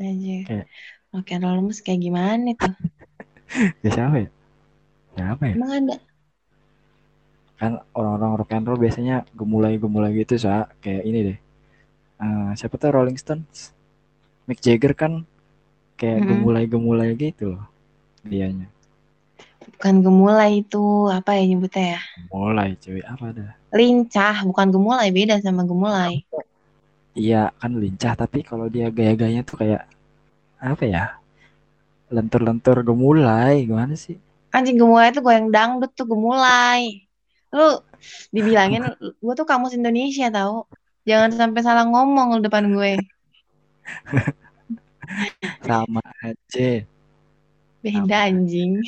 Aja. 0.00 0.36
Kayak- 0.48 0.68
Rock 1.12 1.28
and 1.32 1.42
roll 1.44 1.56
lemes 1.60 1.78
kayak 1.84 2.00
gimana 2.00 2.50
tuh? 2.56 2.72
Ya 3.84 3.90
siapa 3.92 4.16
ya? 4.24 4.28
Siapa 5.16 5.42
ya? 5.48 5.54
Emang 5.56 5.72
ada? 5.72 5.96
Kan 7.58 7.82
orang-orang 7.96 8.32
rock 8.38 8.52
and 8.54 8.64
roll 8.68 8.78
biasanya 8.78 9.26
gemulai-gemulai 9.34 10.12
gitu 10.22 10.38
sa 10.38 10.68
kayak 10.84 11.02
ini 11.08 11.20
deh. 11.32 11.38
Eh, 12.18 12.50
siapa 12.58 12.74
tuh 12.78 12.90
Rolling 12.94 13.18
Stones? 13.18 13.72
Mick 14.48 14.58
Jagger 14.66 14.92
kan 15.02 15.12
kayak 16.00 16.20
Mm-mm. 16.20 16.28
gemulai-gemulai 16.28 17.10
gitu 17.24 17.44
loh 17.54 17.64
dianya. 18.30 18.68
Bukan 19.72 19.94
gemulai 20.04 20.50
itu, 20.62 20.78
apa 21.16 21.30
ya 21.38 21.42
nyebutnya 21.48 21.84
ya? 21.94 22.00
Mulai 22.30 22.70
cuy 22.82 23.00
apa 23.12 23.26
dah? 23.36 23.52
Lincah, 23.78 24.36
bukan 24.48 24.68
gemulai, 24.74 25.08
beda 25.16 25.34
sama 25.44 25.62
gemulai. 25.70 26.12
Iya 27.22 27.42
kan 27.60 27.72
lincah 27.82 28.12
tapi 28.22 28.38
kalau 28.48 28.66
dia 28.74 28.86
gaya-gayanya 28.96 29.42
tuh 29.48 29.56
kayak 29.60 29.82
apa 30.72 30.84
ya? 30.94 31.04
Lentur-lentur 32.16 32.76
gemulai 32.88 33.54
gimana 33.68 33.94
sih? 34.04 34.16
Anjing 34.56 34.76
gemulai 34.80 35.06
itu 35.12 35.20
goyang 35.26 35.48
dangdut 35.54 35.90
tuh 35.98 36.06
gemulai. 36.12 36.80
Lu 37.54 37.62
dibilangin 38.36 38.82
gue 39.24 39.32
tuh 39.38 39.46
kamus 39.50 39.72
Indonesia 39.78 40.24
tahu. 40.36 40.54
Jangan 41.08 41.30
sampai 41.40 41.60
salah 41.66 41.84
ngomong 41.90 42.26
lu 42.34 42.40
depan 42.46 42.64
gue. 42.76 42.90
Sama 45.66 46.02
aja. 46.22 46.70
Beda 47.82 48.16
anjing. 48.28 48.82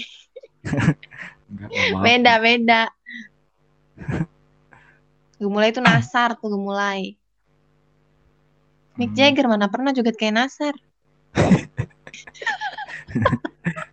Enggak 1.51 1.69
nggak 1.71 1.87
mau. 1.95 2.03
Beda, 2.05 2.33
beda. 2.43 2.83
Gemulai 5.41 5.73
itu 5.73 5.81
nasar 5.81 6.37
tuh 6.37 6.53
gemulai. 6.53 7.17
Mick 9.01 9.11
Hmm, 9.11 9.17
Jagger 9.17 9.47
mana 9.49 9.67
pernah 9.73 9.97
joget 9.97 10.17
kayak 10.21 10.37
nasar. 10.37 10.75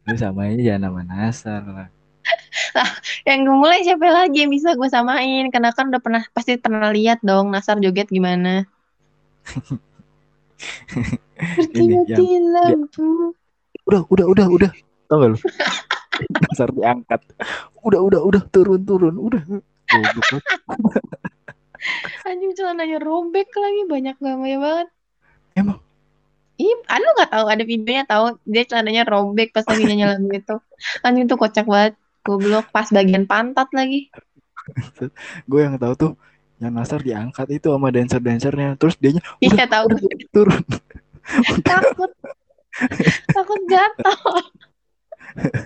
Lu 0.07 0.15
sama 0.17 0.51
aja 0.51 0.75
nama 0.75 1.01
Nasar 1.05 1.63
lah. 1.63 1.87
Yang 3.23 3.39
gemulai 3.47 3.79
siapa 3.85 4.07
lagi 4.09 4.43
yang 4.43 4.51
bisa 4.51 4.75
gue 4.75 4.89
samain? 4.91 5.47
Karena 5.53 5.71
kan 5.71 5.87
udah 5.91 6.01
pernah 6.03 6.23
pasti 6.35 6.59
pernah 6.59 6.91
lihat 6.91 7.23
dong 7.23 7.53
Nasar 7.53 7.79
joget 7.79 8.11
gimana. 8.11 8.67
Ini 10.87 12.03
Mati-mati 12.03 12.27
lampu. 12.41 13.35
Udah, 13.87 14.01
udah, 14.09 14.25
udah, 14.27 14.47
udah. 14.51 14.71
Tau 15.07 15.17
gak 15.19 15.29
lu? 15.35 15.37
Nasar 16.43 16.69
diangkat. 16.73 17.21
Udah, 17.85 17.99
udah, 18.01 18.21
udah, 18.23 18.41
turun, 18.49 18.81
turun, 18.83 19.15
udah. 19.15 19.43
Anjing 22.27 22.53
celananya 22.57 22.97
robek 22.99 23.47
lagi 23.53 23.81
banyak 23.87 24.15
gamanya 24.19 24.57
banget. 24.59 24.87
Emang 25.55 25.79
Ih, 26.57 26.73
lu 26.73 27.09
nggak 27.13 27.29
tahu 27.29 27.45
ada 27.53 27.61
videonya 27.61 28.03
tahu 28.09 28.33
dia 28.49 28.65
celananya 28.65 29.05
robek 29.05 29.53
pas 29.53 29.61
lagi 29.69 29.85
nyanyi 29.85 30.05
lagu 30.09 30.25
itu. 30.33 30.55
Anjing 31.05 31.29
tuh 31.29 31.37
kocak 31.37 31.69
banget. 31.69 31.93
Goblok 32.25 32.73
pas 32.73 32.89
bagian 32.89 33.29
pantat 33.29 33.69
lagi. 33.77 34.09
gue 35.45 35.61
yang 35.61 35.77
tahu 35.77 35.93
tuh 35.95 36.11
yang 36.57 36.73
Nasar 36.73 37.05
diangkat 37.05 37.47
itu 37.53 37.69
sama 37.69 37.93
dancer-dancernya. 37.93 38.81
Terus 38.81 38.97
dianya 38.97 39.21
udah, 39.21 39.45
Iya 39.45 39.65
tahu 39.69 39.85
turun. 40.33 40.63
takut 41.69 42.11
takut 43.33 43.61
jatuh. 43.69 44.17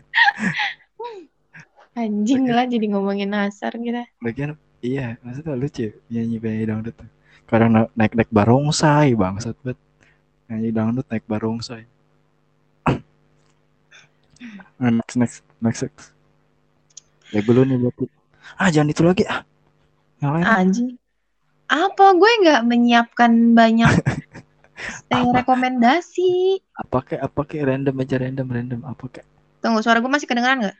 Anjing 1.91 2.47
lah 2.47 2.65
jadi 2.67 2.85
ngomongin 2.91 3.31
Nasar 3.31 3.75
kita. 3.75 4.07
Lagian 4.23 4.55
iya, 4.79 5.19
maksudnya 5.23 5.55
lucu 5.55 5.91
nyanyi 6.07 6.39
penyanyi 6.39 6.65
dangdut 6.67 6.95
tuh. 6.95 7.09
Kadang 7.47 7.71
na- 7.75 7.91
naik-naik 7.95 8.31
barongsai 8.31 9.11
bangsat 9.15 9.55
banget. 9.59 9.79
Nyanyi 10.47 10.69
dangdut 10.71 11.05
naik 11.07 11.25
barongsai. 11.27 11.83
Nah, 14.81 14.89
next, 14.89 15.13
next, 15.13 15.37
next, 15.61 15.81
next. 15.85 16.09
Ya 17.29 17.45
gue 17.45 17.53
nih 17.53 17.77
berarti. 17.77 18.09
Ah 18.57 18.73
jangan 18.73 18.89
itu 18.89 19.05
lagi 19.05 19.21
ah. 19.29 19.45
Yang 20.21 20.31
lain. 20.37 20.45
Anjing. 20.45 20.89
Apa 21.71 22.05
gue 22.19 22.31
nggak 22.43 22.61
menyiapkan 22.67 23.31
banyak 23.55 23.91
eh, 25.13 25.17
Apa? 25.17 25.41
rekomendasi. 25.41 26.59
Apa 26.75 26.97
kayak 27.05 27.21
apa 27.31 27.41
kayak 27.47 27.65
random 27.71 27.95
aja 28.01 28.15
random 28.19 28.47
random 28.47 28.81
apa 28.85 29.03
kayak. 29.07 29.27
Tunggu 29.61 29.79
suara 29.81 30.01
gue 30.01 30.11
masih 30.11 30.27
kedengeran 30.29 30.67
nggak? 30.67 30.77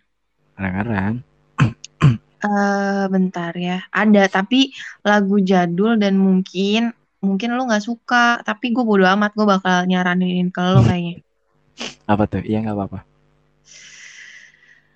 Kadang-kadang. 0.56 1.16
Eh 2.42 3.06
bentar 3.14 3.54
ya. 3.54 3.86
Ada 3.94 4.26
tapi 4.26 4.74
lagu 5.06 5.38
jadul 5.46 6.02
dan 6.02 6.18
mungkin 6.18 6.90
mungkin 7.22 7.54
lu 7.54 7.70
nggak 7.70 7.86
suka. 7.86 8.42
Tapi 8.42 8.74
gue 8.74 8.82
bodo 8.82 9.06
amat. 9.06 9.38
Gue 9.38 9.46
bakal 9.46 9.86
nyaranin 9.86 10.50
ke 10.50 10.62
lo 10.74 10.82
kayaknya. 10.82 11.22
Apa 12.12 12.26
tuh? 12.26 12.42
Iya 12.42 12.66
nggak 12.66 12.74
apa-apa. 12.78 13.00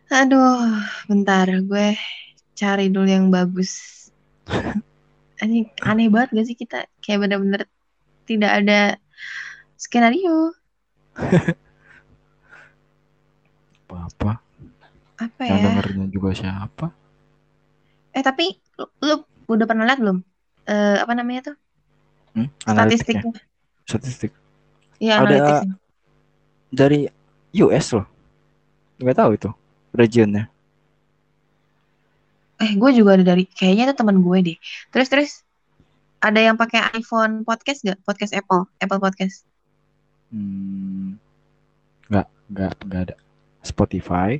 Aduh, 0.09 0.81
bentar 1.09 1.45
gue 1.69 1.97
cari 2.57 2.89
dulu 2.89 3.05
yang 3.09 3.29
bagus. 3.29 3.94
Ini 5.43 5.59
aneh 5.83 6.07
banget 6.13 6.29
gak 6.35 6.45
sih 6.47 6.57
kita 6.57 6.77
kayak 7.03 7.19
bener-bener 7.27 7.61
tidak 8.29 8.51
ada 8.63 8.79
skenario. 9.77 10.55
Apa-apa. 13.85 14.41
Apa 15.15 15.43
Yang 15.47 15.57
ya? 15.59 15.63
dengernya 15.63 16.05
juga 16.11 16.29
siapa? 16.35 16.85
Eh 18.15 18.23
tapi 18.23 18.45
lu, 18.79 18.85
lu 19.05 19.13
udah 19.53 19.65
pernah 19.69 19.85
lihat 19.87 19.99
belum? 20.01 20.17
Eh 20.65 20.97
apa 21.03 21.13
namanya 21.13 21.41
tuh? 21.51 21.55
Hmm? 22.35 22.47
Statistiknya. 22.65 23.31
Statistik. 23.85 24.31
Iya, 24.99 25.13
Ada- 25.19 25.23
analitiknya. 25.23 25.75
Dari 26.73 27.07
US 27.63 27.95
loh. 27.95 28.05
Nggak 28.99 29.17
tahu 29.19 29.31
itu 29.37 29.49
regionnya. 29.95 30.49
Eh, 32.55 32.71
gue 32.79 32.91
juga 32.95 33.19
ada 33.19 33.35
dari 33.35 33.43
kayaknya 33.43 33.91
itu 33.91 33.95
teman 33.99 34.23
gue 34.23 34.37
deh. 34.53 34.57
Terus 34.91 35.07
terus 35.11 35.31
ada 36.23 36.39
yang 36.39 36.55
pakai 36.55 36.95
iPhone 36.95 37.43
podcast 37.43 37.83
gak? 37.83 37.99
Podcast 38.07 38.31
Apple, 38.31 38.65
Apple 38.79 39.01
Podcast. 39.03 39.43
Hmm, 40.31 41.19
nggak, 42.09 42.27
nggak, 42.49 42.71
nggak 42.87 43.01
ada. 43.11 43.15
Spotify 43.65 44.39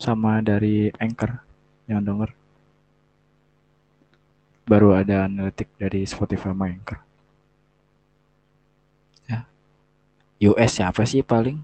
sama 0.00 0.40
dari 0.40 0.90
Anchor 0.98 1.40
yang 1.86 2.02
denger. 2.02 2.32
Baru 4.66 4.94
ada 4.94 5.26
analitik 5.26 5.70
dari 5.78 6.04
Spotify 6.04 6.50
sama 6.50 6.68
Anchor. 6.68 6.98
Ya. 9.30 9.46
US 10.50 10.70
siapa 10.78 11.06
sih 11.06 11.22
paling? 11.22 11.62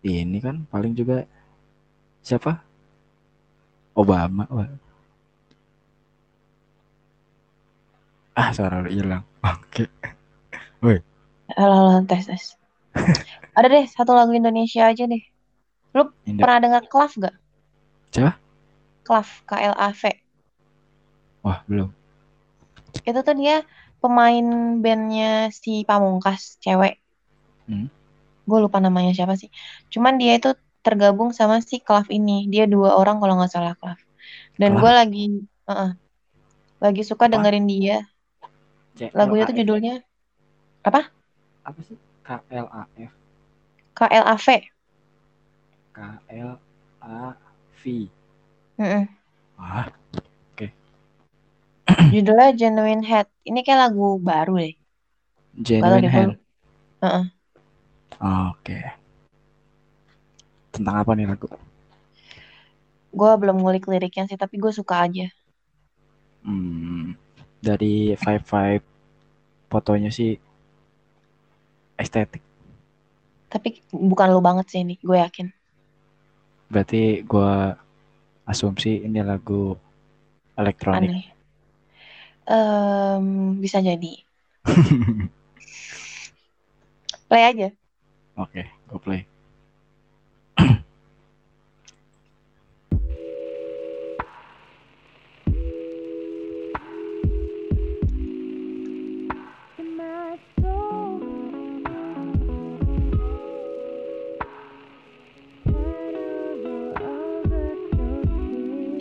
Ini 0.00 0.38
kan 0.40 0.64
paling 0.72 0.96
juga 0.96 1.28
siapa? 2.24 2.69
Obama. 4.00 4.44
Ah, 8.32 8.50
suara 8.56 8.80
lu 8.80 8.88
hilang. 8.88 9.24
Oke. 9.52 9.84
Halo, 11.56 11.74
halo, 11.76 12.00
tes, 12.08 12.24
tes. 12.24 12.44
Ada 13.56 13.66
deh, 13.68 13.84
satu 13.90 14.16
lagu 14.16 14.32
Indonesia 14.32 14.88
aja 14.88 15.04
deh. 15.04 15.22
Indo- 15.92 16.14
Pernah 16.40 16.58
dengar 16.62 16.82
Klav 16.86 17.12
gak? 17.18 17.34
Siapa? 18.14 18.32
Klav, 19.04 19.28
K-L-A-V. 19.44 20.02
Wah, 21.42 21.60
belum. 21.66 21.90
Itu 23.02 23.20
tuh 23.26 23.34
dia 23.36 23.66
pemain 24.00 24.46
bandnya 24.80 25.50
si 25.52 25.82
Pamungkas, 25.84 26.56
cewek. 26.62 26.96
Hmm. 27.66 27.90
Gue 28.46 28.58
lupa 28.62 28.78
namanya 28.80 29.12
siapa 29.12 29.34
sih. 29.36 29.50
Cuman 29.92 30.16
dia 30.16 30.38
itu 30.38 30.54
tergabung 30.80 31.30
sama 31.36 31.60
si 31.60 31.78
Klav 31.80 32.08
ini. 32.08 32.48
Dia 32.48 32.64
dua 32.68 32.96
orang 32.96 33.20
kalau 33.20 33.36
nggak 33.38 33.52
salah 33.52 33.74
Klav. 33.76 33.98
Dan 34.56 34.76
Klav? 34.76 34.82
gue 34.82 34.92
lagi, 34.92 35.24
uh-uh, 35.68 35.90
lagi 36.80 37.02
suka 37.04 37.28
Apa? 37.28 37.32
dengerin 37.38 37.66
dia. 37.68 37.98
Lagunya 39.16 39.48
tuh 39.48 39.56
judulnya 39.56 40.04
apa 41.64 41.80
sih? 41.84 41.96
K 42.24 42.28
L 42.52 42.66
A 42.72 42.84
F 42.96 43.12
K-L-A-V. 43.96 44.46
K 45.92 45.98
L 46.32 46.52
A 47.04 47.36
V. 47.80 47.82
Mm-mm. 48.80 49.04
Wah, 49.60 49.92
Judulnya 52.14 52.56
Genuine 52.56 53.04
Head. 53.04 53.28
Ini 53.44 53.60
kayak 53.60 53.90
lagu 53.90 54.16
baru 54.22 54.56
deh. 54.56 54.74
genuine 55.60 56.00
deh, 56.06 56.12
hand. 56.12 56.32
Heeh. 57.02 57.24
Oke. 58.20 58.99
Tentang 60.80 60.96
apa 60.96 61.12
nih 61.12 61.28
lagu? 61.28 61.44
Gue 63.12 63.32
belum 63.36 63.60
ngulik 63.60 63.84
liriknya 63.84 64.24
sih, 64.24 64.40
tapi 64.40 64.56
gue 64.56 64.72
suka 64.72 65.04
aja. 65.04 65.28
Hmm, 66.40 67.20
dari 67.60 68.16
five 68.16 68.40
five 68.48 68.80
fotonya 69.68 70.08
sih 70.08 70.40
estetik. 72.00 72.40
Tapi 73.52 73.84
bukan 73.92 74.32
lo 74.32 74.40
banget 74.40 74.72
sih 74.72 74.80
ini, 74.80 74.96
gue 75.04 75.20
yakin. 75.20 75.52
Berarti 76.72 77.26
gua 77.26 77.74
asumsi 78.46 79.02
ini 79.02 79.20
lagu 79.26 79.74
elektronik. 80.56 81.10
Aneh. 81.10 81.24
Em, 82.46 83.58
bisa 83.58 83.82
jadi. 83.82 84.12
Play 87.28 87.44
aja. 87.44 87.70
Oke, 88.38 88.64
gua 88.88 88.98
play. 88.98 89.26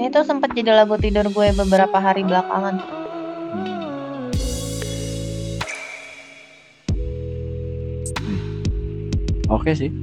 Ini 0.09 0.17
tuh 0.17 0.25
sempat 0.25 0.57
jadi 0.57 0.73
lagu 0.73 0.97
tidur 0.97 1.29
gue 1.29 1.53
beberapa 1.53 2.01
hari 2.01 2.25
belakangan. 2.25 2.81
Hmm. 8.17 8.41
Oke 9.53 9.69
sih. 9.77 9.93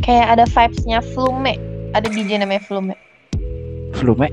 Kayak 0.00 0.40
ada 0.40 0.48
vibes-nya 0.48 1.04
Flume. 1.12 1.60
Ada 1.92 2.08
DJ 2.08 2.40
namanya 2.40 2.64
Flume. 2.64 2.96
Flume 3.92 4.32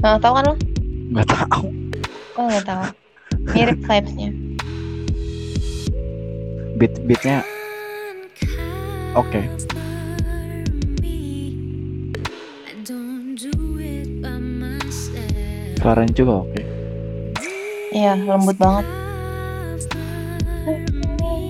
Nah, 0.00 0.16
tau 0.16 0.32
kan 0.40 0.44
lo? 0.48 0.56
nggak 1.12 1.28
tahu. 1.36 1.68
Oh, 2.40 2.48
nggak 2.48 2.64
tahu. 2.64 2.84
Mirip 3.52 3.76
vibes-nya. 3.84 4.32
Beat 6.80 6.96
beatnya 7.04 7.44
oke. 9.12 9.44
Suaranya 15.80 16.12
juga 16.12 16.44
oke. 16.44 16.62
Iya, 17.90 18.12
lembut 18.20 18.56
banget. 18.60 18.86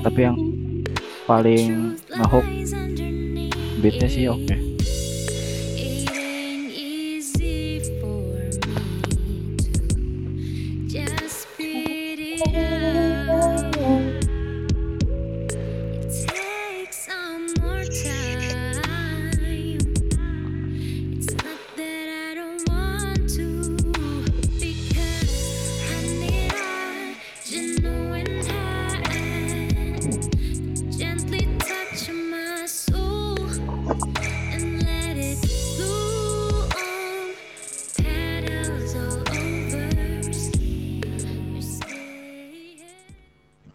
Tapi 0.00 0.18
yang 0.22 0.38
paling 1.26 1.98
ngehook 2.14 2.46
beatnya 3.82 4.08
sih 4.08 4.30
oke. 4.30 4.54
Gently 4.54 4.69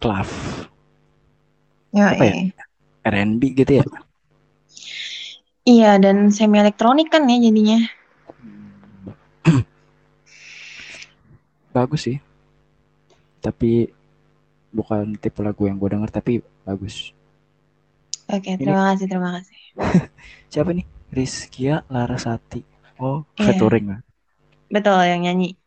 Clav, 0.06 0.30
Ya, 1.90 2.14
Apa 2.14 2.22
ya? 2.30 2.34
R&B 3.10 3.42
gitu 3.58 3.82
ya. 3.82 3.84
Iya, 5.66 5.98
dan 5.98 6.30
semi 6.30 6.62
elektronik 6.62 7.10
kan 7.10 7.26
ya 7.26 7.42
jadinya. 7.42 7.82
Bagus 11.74 12.06
sih. 12.06 12.22
Tapi 13.42 13.90
bukan 14.70 15.18
tipe 15.18 15.42
lagu 15.42 15.66
yang 15.66 15.74
gue 15.74 15.90
denger 15.90 16.10
tapi 16.14 16.38
bagus. 16.62 17.10
Oke, 18.30 18.54
terima 18.62 18.94
kasih, 18.94 19.10
terima 19.10 19.42
kasih. 19.42 19.58
Siapa 20.54 20.70
nih? 20.70 20.86
Rizkia 21.10 21.82
Larasati. 21.90 22.62
Oh, 23.02 23.26
Iya. 23.42 23.58
featuring 23.58 23.86
lah. 23.90 24.00
Betul 24.70 25.02
yang 25.02 25.26
nyanyi. 25.26 25.58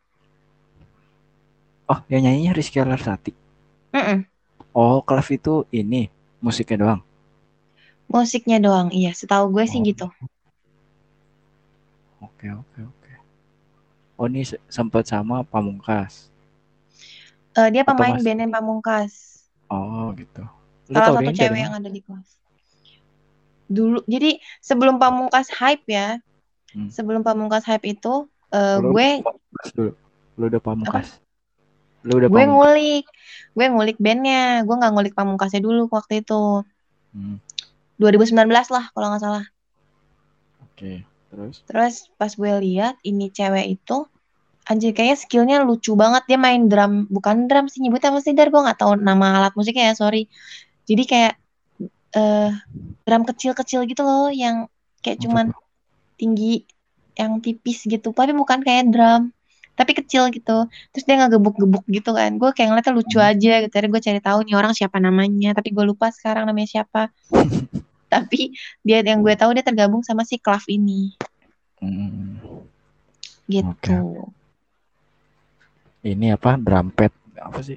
Oh, 1.92 2.00
yang 2.08 2.24
nyanyinya 2.24 2.56
Rizkia 2.56 2.88
Larasati. 2.88 3.49
Mm-mm. 3.90 4.20
Oh, 4.72 5.02
Clav 5.02 5.26
itu 5.28 5.66
ini 5.72 6.08
musiknya 6.40 6.78
doang. 6.80 7.02
Musiknya 8.06 8.58
doang, 8.58 8.90
iya. 8.90 9.14
Setahu 9.14 9.50
gue 9.54 9.66
sih 9.66 9.82
Oh. 9.82 9.86
gitu. 9.86 10.06
Oke, 12.20 12.48
oke, 12.50 12.80
oke. 12.84 13.14
Oh, 14.16 14.28
ini 14.28 14.44
se- 14.44 14.62
sempat 14.68 15.08
sama 15.08 15.42
Pamungkas. 15.44 16.28
Eh, 17.56 17.68
dia 17.72 17.82
Atau 17.84 17.96
pemain 17.96 18.16
mas- 18.18 18.24
bandnya 18.24 18.48
Pamungkas. 18.48 19.12
Oh, 19.68 20.12
gitu. 20.16 20.44
Lu 20.90 20.98
Salah 20.98 21.22
satu 21.22 21.32
cewek 21.32 21.54
mana? 21.54 21.64
yang 21.70 21.74
ada 21.78 21.90
di 21.90 22.02
kelas. 22.02 22.30
Dulu, 23.70 24.02
jadi 24.10 24.42
sebelum 24.60 24.98
Pamungkas 24.98 25.54
hype 25.54 25.86
ya, 25.86 26.18
Hmm. 26.74 26.90
sebelum 26.90 27.22
Pamungkas 27.22 27.66
hype 27.66 27.86
itu, 27.86 28.26
eh, 28.50 28.78
Lu 28.82 28.94
gue 28.94 29.08
dulu. 29.78 29.92
Lu 30.36 30.44
udah 30.50 30.62
Pamungkas. 30.62 31.22
Lu 32.08 32.20
udah 32.20 32.30
gue 32.32 32.36
Pamungkas. 32.40 32.56
ngulik, 32.56 33.06
gue 33.56 33.66
ngulik 33.68 33.98
bandnya, 34.00 34.64
gue 34.64 34.76
nggak 34.76 34.92
ngulik 34.96 35.14
Pamungkasnya 35.16 35.62
dulu 35.64 35.92
waktu 35.92 36.24
itu. 36.24 36.64
Hmm, 37.12 37.38
2019 38.00 38.48
lah 38.72 38.86
kalau 38.96 39.08
nggak 39.12 39.24
salah. 39.24 39.46
Oke, 40.64 41.04
terus? 41.28 41.56
Terus 41.68 41.96
pas 42.16 42.32
gue 42.32 42.54
lihat 42.64 42.96
ini 43.04 43.28
cewek 43.28 43.76
itu, 43.76 44.08
anjir 44.64 44.96
kayaknya 44.96 45.18
skillnya 45.20 45.58
lucu 45.68 45.92
banget. 46.00 46.24
Dia 46.32 46.40
main 46.40 46.72
drum, 46.72 47.12
bukan 47.12 47.52
drum 47.52 47.68
sih 47.68 47.84
nyebutnya 47.84 48.16
apa 48.16 48.24
sih 48.24 48.32
Dar? 48.32 48.48
Gue 48.48 48.64
nggak 48.64 48.80
tahu 48.80 48.96
nama 48.96 49.44
alat 49.44 49.54
musiknya 49.60 49.92
ya, 49.92 49.96
sorry. 50.00 50.32
Jadi 50.88 51.04
kayak 51.04 51.34
eh 52.16 52.52
drum 53.04 53.28
kecil-kecil 53.28 53.84
gitu 53.92 54.02
loh, 54.08 54.32
yang 54.32 54.72
kayak 55.04 55.20
cuman 55.20 55.52
tinggi, 56.16 56.64
yang 57.20 57.44
tipis 57.44 57.84
gitu. 57.84 58.16
Tapi 58.16 58.32
bukan 58.32 58.64
kayak 58.64 58.88
drum. 58.88 59.36
Tapi 59.80 59.96
kecil 59.96 60.28
gitu 60.28 60.68
terus 60.92 61.04
dia 61.08 61.16
ngegebuk-gebuk 61.16 61.88
gitu 61.88 62.12
kan 62.12 62.36
gue 62.36 62.52
kayak 62.52 62.68
ngeliatnya 62.76 62.94
lucu 63.00 63.16
Hmm. 63.16 63.32
aja 63.32 63.54
gitu 63.64 63.72
akhirnya 63.72 63.92
gue 63.96 64.04
cari 64.04 64.20
tahu 64.20 64.40
nih 64.44 64.56
orang 64.60 64.74
siapa 64.76 65.00
namanya 65.00 65.56
tapi 65.56 65.72
gue 65.72 65.86
lupa 65.88 66.12
sekarang 66.12 66.44
namanya 66.44 66.68
siapa 66.68 67.08
tapi 68.14 68.52
dia 68.84 69.00
yang 69.00 69.24
gue 69.24 69.32
tahu 69.40 69.56
dia 69.56 69.64
tergabung 69.64 70.04
sama 70.04 70.28
si 70.28 70.36
Klav 70.36 70.68
ini 70.68 71.16
Hmm. 71.80 72.44
gitu 73.48 74.28
Ini 76.00 76.36
apa? 76.36 76.56
Drum 76.56 76.92
pad 76.92 77.12
apa 77.40 77.60
sih? 77.60 77.76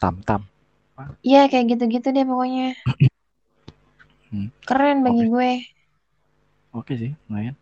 Tam 0.00 0.20
tam. 0.24 0.44
Iya 1.20 1.48
kayak 1.48 1.76
gitu-gitu 1.76 2.12
deh 2.12 2.24
pokoknya 2.24 2.76
Hmm. 4.28 4.48
keren 4.66 5.00
bagi 5.00 5.24
gue 5.24 5.50
Oke 6.74 6.98
sih, 6.98 7.14
lumayan. 7.30 7.54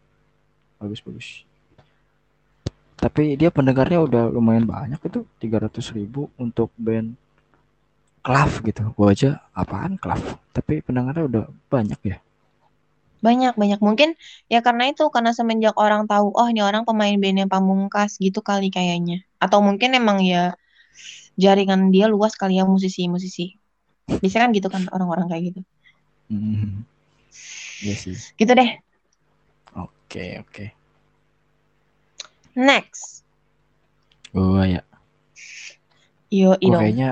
Bagus 0.80 1.04
bagus. 1.04 1.44
Tapi 3.02 3.22
dia 3.40 3.50
pendengarnya 3.56 3.98
udah 4.06 4.24
lumayan 4.36 4.64
banyak 4.74 5.00
itu 5.08 5.20
300 5.42 5.86
ribu 5.96 6.20
untuk 6.44 6.68
band 6.78 7.08
Klav 8.26 8.50
gitu. 8.68 8.82
Gua 8.96 9.08
aja 9.14 9.30
apaan 9.62 9.92
Klav? 10.02 10.22
Tapi 10.56 10.74
pendengarnya 10.86 11.24
udah 11.30 11.44
banyak 11.72 12.00
ya. 12.12 12.16
banyak 13.26 13.54
banyak 13.54 13.80
mungkin 13.86 14.08
ya 14.52 14.58
karena 14.66 14.90
itu 14.90 15.04
karena 15.14 15.30
semenjak 15.38 15.74
orang 15.78 16.02
tahu 16.10 16.26
oh 16.34 16.46
ini 16.50 16.58
orang 16.68 16.82
pemain 16.88 17.14
bandnya 17.22 17.46
Pamungkas 17.46 18.18
gitu 18.18 18.42
kali 18.42 18.66
kayaknya 18.76 19.22
atau 19.44 19.58
mungkin 19.66 19.94
emang 20.00 20.18
ya 20.26 20.58
jaringan 21.42 21.80
dia 21.94 22.06
luas 22.14 22.34
kali 22.40 22.58
ya 22.58 22.64
musisi-musisi 22.66 23.44
bisa 24.22 24.36
kan 24.42 24.50
gitu 24.56 24.68
kan 24.74 24.82
orang-orang 24.94 25.26
kayak 25.30 25.44
gitu 25.54 25.60
Hmm. 26.32 26.88
Iya 27.84 27.94
sih. 28.02 28.16
gitu 28.40 28.52
deh 28.58 28.70
Oke 29.76 30.24
oke. 30.44 30.64
Next 32.56 33.24
Gua 34.32 34.64
ya. 34.64 34.82
yo 36.32 36.56
dong 36.56 36.80
kayaknya 36.80 37.08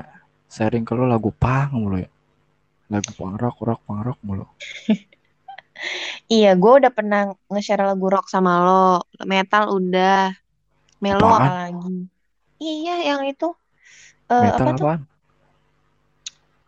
sharing 0.48 0.84
ke 0.88 0.92
lu 0.96 1.04
lagu 1.06 1.30
pang 1.42 1.70
mulu 1.76 1.96
ya. 2.00 2.08
Lagu 2.92 3.10
pang 3.18 3.34
rock 3.42 3.56
rock 3.68 3.80
pang 3.86 4.00
rock 4.06 4.18
mulu. 4.26 4.44
iya 6.34 6.48
gue 6.60 6.72
udah 6.80 6.92
pernah 6.92 7.20
nge-share 7.50 7.84
lagu 7.90 8.06
rock 8.14 8.26
sama 8.34 8.50
lo 8.66 8.84
metal 9.32 9.64
udah 9.78 10.32
melo 11.04 11.26
Apaan? 11.26 11.40
apalagi 11.40 11.96
iya 12.60 12.94
yang 13.10 13.22
itu 13.32 13.48
Eh, 14.30 14.38
Metal 14.46 14.62
apa 14.62 14.70
tuh 14.78 14.86
apaan? 14.86 15.00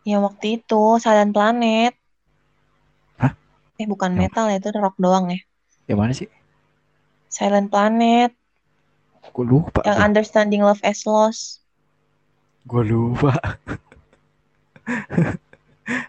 yang 0.09 0.21
waktu 0.27 0.45
itu 0.59 0.81
Silent 1.03 1.31
Planet 1.35 1.93
Hah? 3.21 3.31
eh 3.81 3.87
bukan 3.91 4.11
Yang- 4.13 4.19
metal 4.21 4.45
ya 4.51 4.55
itu 4.59 4.69
rock 4.83 4.95
doang 5.03 5.25
ya 5.33 5.39
Yang 5.87 5.97
mana 5.99 6.13
sih? 6.15 6.29
Silent 7.35 7.67
Planet 7.71 8.31
Gue 9.33 9.45
lupa. 9.45 9.81
yang 9.85 9.97
Understanding 10.05 10.61
Love 10.67 10.81
as 10.83 11.05
Lost 11.07 11.63
Gue 12.67 12.83
lupa. 12.87 13.31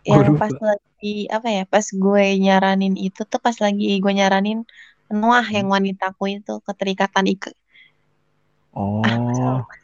Gua 0.08 0.20
yang 0.20 0.24
lupa. 0.24 0.40
pas 0.40 0.54
lagi 0.68 1.08
apa 1.36 1.48
ya 1.56 1.62
pas 1.72 1.86
gue 2.02 2.24
nyaranin 2.44 2.94
itu 3.06 3.20
tuh 3.30 3.40
pas 3.46 3.56
lagi 3.64 3.84
gue 4.02 4.12
nyaranin 4.18 4.58
Noah 5.20 5.46
yang 5.56 5.66
Hmm. 5.66 5.74
wanitaku 5.74 6.22
itu 6.36 6.52
keterikatan 6.66 7.24
Ike 7.32 7.50
Oh. 8.74 9.00
ah 9.06 9.56
lupa. 9.56 9.74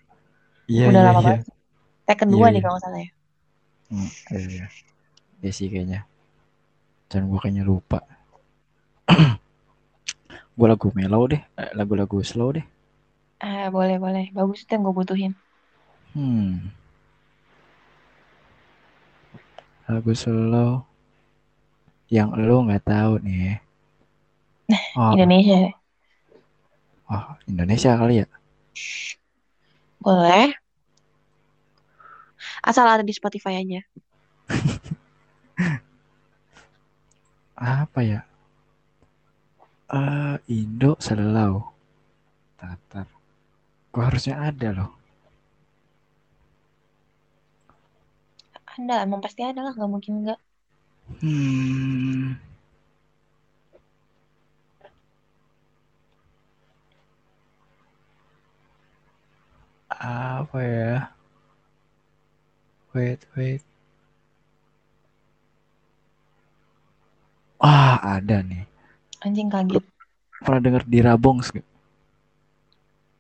Iya 0.73 0.83
udah 0.89 0.99
iya 0.99 1.07
lama 1.07 1.21
iya. 1.23 1.27
banget 1.27 1.43
tag 2.07 2.19
kedua 2.23 2.45
Iya, 2.45 2.53
nih 2.53 2.61
iya. 2.61 2.63
kalau 2.63 2.75
nggak 2.77 2.85
salah 2.87 3.01
ya 3.07 3.11
Hmm, 3.91 4.11
iya, 4.31 4.39
iya. 4.55 4.67
Iya 5.43 5.51
sih 5.59 5.67
kayaknya. 5.73 6.01
Dan 7.11 7.27
gue 7.29 7.39
kayaknya 7.43 7.65
lupa. 7.67 7.99
gue 10.59 10.67
lagu 10.69 10.89
mellow 10.97 11.23
deh, 11.31 11.43
eh, 11.61 11.71
lagu-lagu 11.79 12.19
slow 12.23 12.51
deh. 12.57 12.65
Ah 13.47 13.67
boleh 13.75 13.97
boleh 14.05 14.25
bagus 14.37 14.59
itu 14.63 14.71
yang 14.75 14.83
gue 14.87 14.95
butuhin 15.01 15.33
Hmm. 16.15 16.75
Lagu 19.91 20.13
slow 20.15 20.87
yang 22.11 22.31
lo 22.35 22.57
nggak 22.67 22.83
tahu 22.91 23.13
nih. 23.27 23.63
Oh, 24.97 25.15
Indonesia 25.15 25.73
oh, 27.11 27.27
Indonesia 27.51 27.93
kali 28.01 28.15
ya. 28.23 28.27
boleh 30.01 30.53
asal 32.69 32.87
ada 32.89 33.05
di 33.09 33.13
Spotify 33.19 33.53
aja 33.63 33.81
Apa 37.61 38.01
ya? 38.03 38.21
Eh, 39.91 40.37
Indo 40.49 40.97
Slow. 41.03 41.55
Tatar. 42.59 43.20
Kok 43.93 44.03
harusnya 44.07 44.35
ada 44.49 44.69
loh. 44.77 44.91
ada 48.77 48.95
emang 49.05 49.21
pasti 49.25 49.41
ada 49.49 49.61
lah 49.65 49.73
nggak 49.77 49.91
mungkin 49.95 50.13
nggak 50.25 50.39
Hmm. 51.21 52.33
Apa 59.91 60.59
ya? 60.65 60.93
Wait, 62.95 63.27
wait. 63.37 63.63
Ah, 67.61 67.97
ada 68.17 68.43
nih. 68.43 68.65
anjing 69.25 69.49
kaget 69.53 69.85
Pernah 70.45 70.61
denger 70.65 70.83
Dira 70.93 71.15
Bongs 71.23 71.49
gak? 71.55 71.65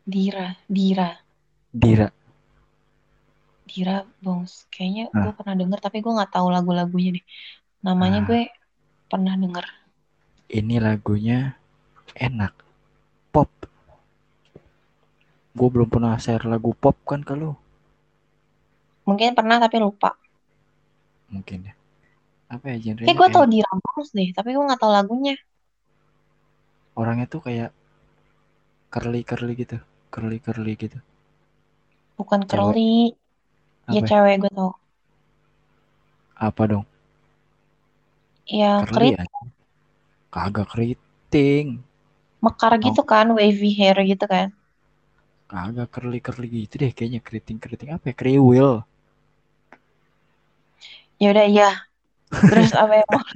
Dira 0.04 0.56
Dira 0.66 1.10
Dira. 1.70 2.08
Dira 3.70 4.02
Bongs 4.18 4.66
kayaknya 4.68 5.06
Ah. 5.14 5.30
gue 5.30 5.32
pernah 5.38 5.54
denger 5.54 5.78
tapi 5.78 6.02
gue 6.02 6.10
nggak 6.10 6.32
tahu 6.34 6.50
lagu-lagunya 6.50 7.20
deh 7.20 7.24
namanya 7.80 8.20
Ah. 8.22 8.26
gue 8.26 8.40
pernah 9.06 9.34
denger 9.36 9.66
Ini 10.50 10.82
lagunya 10.82 11.54
enak. 12.18 12.50
Pop. 13.30 13.46
Gue 15.54 15.68
belum 15.70 15.86
pernah 15.86 16.18
share 16.18 16.42
lagu 16.42 16.74
pop 16.74 16.98
kan 17.06 17.22
ke 17.22 17.34
lu. 17.34 17.54
mungkin 19.06 19.34
pernah 19.34 19.58
tapi 19.58 19.78
lupa 19.78 20.14
Mungkin 21.30 21.70
ya. 21.70 21.74
Apa 22.50 22.74
ya 22.74 22.76
genre 22.82 23.06
kayak 23.06 23.14
gue 23.14 23.28
tau 23.30 23.46
Dira 23.46 23.70
Bongs 23.78 24.10
deh 24.10 24.34
tapi 24.34 24.50
gue 24.50 24.64
nggak 24.66 24.80
tahu 24.82 24.90
lagunya 24.90 25.34
orangnya 26.94 27.30
tuh 27.30 27.40
kayak 27.40 27.70
curly 28.90 29.22
curly 29.22 29.54
gitu. 29.54 29.78
Curly 30.12 30.38
curly 30.44 30.72
gitu. 30.82 30.98
bukan 32.18 32.40
Cewek. 32.50 32.50
Curly 32.50 32.90
ya 33.94 33.94
Apa? 33.94 34.06
ya? 34.06 34.08
cewek 34.08 34.34
gue 34.42 34.50
tau 34.56 34.70
Apa 36.36 36.62
dong? 36.66 36.84
yang 38.58 38.80
Curly 38.80 38.92
krit 38.92 39.14
ya? 39.14 39.24
Kagak 40.34 40.66
keriting. 40.72 41.66
mekar 42.44 42.72
gitu 42.84 43.02
kan 43.10 43.26
wavy 43.38 43.68
hair 43.78 43.96
gitu 44.10 44.24
kan 44.32 44.48
Kagak 45.52 45.88
curly 45.94 46.18
curly 46.26 46.46
gitu 46.54 46.74
deh 46.82 46.92
kayaknya 46.96 47.20
keriting 47.26 47.58
keriting 47.62 47.90
apa 47.96 48.04
ya? 48.10 48.14
Kriwil. 48.20 48.70
ya 51.20 51.26
udah 51.32 51.46
iya 51.52 51.64
terus 52.50 52.70
apa 52.82 52.94
yang 53.00 53.08
mau 53.14 53.24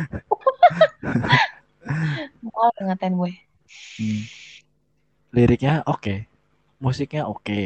Malah 2.62 2.80
ngatain 2.86 3.14
gue 3.20 3.32
Hmm. 3.98 4.24
Liriknya 5.36 5.74
oke. 5.92 6.14
Musiknya 6.84 7.22
oke. 7.32 7.60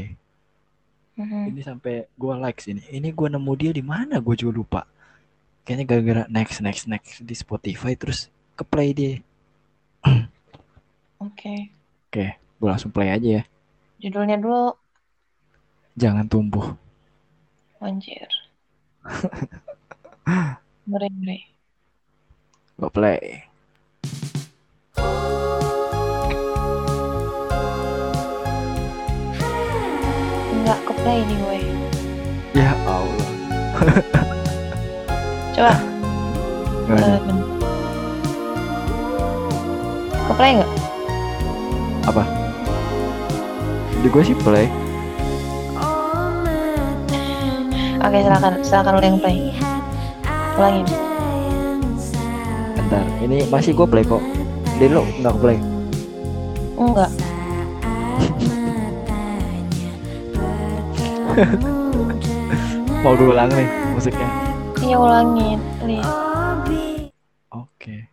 Mhm. 1.16 1.46
Ini 1.48 1.60
sampai 1.64 1.94
gua 2.20 2.34
like 2.42 2.60
sini. 2.60 2.82
Ini 2.92 3.08
gua 3.14 3.28
nemu 3.32 3.52
dia 3.60 3.70
di 3.72 3.80
mana? 3.84 4.18
Gua 4.20 4.34
juga 4.36 4.52
lupa. 4.60 4.80
Kayaknya 5.66 5.84
gara-gara 5.90 6.22
next 6.30 6.58
next 6.66 6.84
next 6.92 7.12
di 7.24 7.34
Spotify 7.36 7.92
terus 7.98 8.28
ke 8.58 8.64
play 8.66 8.90
dia. 8.96 9.14
oke 11.18 11.54
Oke, 12.10 12.26
gua 12.58 12.68
langsung 12.74 12.90
play 12.94 13.08
aja 13.12 13.28
ya. 13.40 13.46
judulnya 14.02 14.36
dulu 14.42 14.72
Jangan 15.96 16.28
tumbuh. 16.28 16.76
anjir 17.80 18.28
ngeri 20.88 21.08
ngeri 21.16 21.38
Gua 22.78 22.90
play. 22.92 23.45
Nggak 30.66 30.78
ke 30.82 30.92
play 31.02 31.18
nih 31.22 31.36
gue. 31.38 31.58
Ya 32.58 32.70
Allah. 32.90 33.28
coba. 35.54 35.74
Nggak 36.86 36.98
eh, 37.02 37.18
bentar. 37.22 37.38
ke 40.26 40.32
play 40.34 40.52
nggak 40.58 40.72
Di 44.06 44.08
gua 44.14 44.22
sih 44.22 44.38
play. 44.38 44.70
oke 47.98 48.18
silakan. 48.22 48.54
Silakan 48.62 48.92
lu 48.94 49.02
yang 49.02 49.18
play. 49.18 49.50
Ulangin. 50.54 50.86
Bentar, 52.78 53.02
ini 53.18 53.50
masih 53.50 53.74
gua 53.74 53.90
play 53.90 54.06
kok. 54.06 54.35
Dia 54.76 54.92
lo 54.92 55.08
nggak 55.08 55.36
play. 55.40 55.56
Enggak. 56.76 57.08
Mau 63.00 63.16
diulang 63.16 63.48
nih 63.56 63.68
musiknya. 63.96 64.28
Iya 64.84 64.96
ulangin. 65.00 65.56
Please. 65.80 66.04
Oke. 67.48 68.04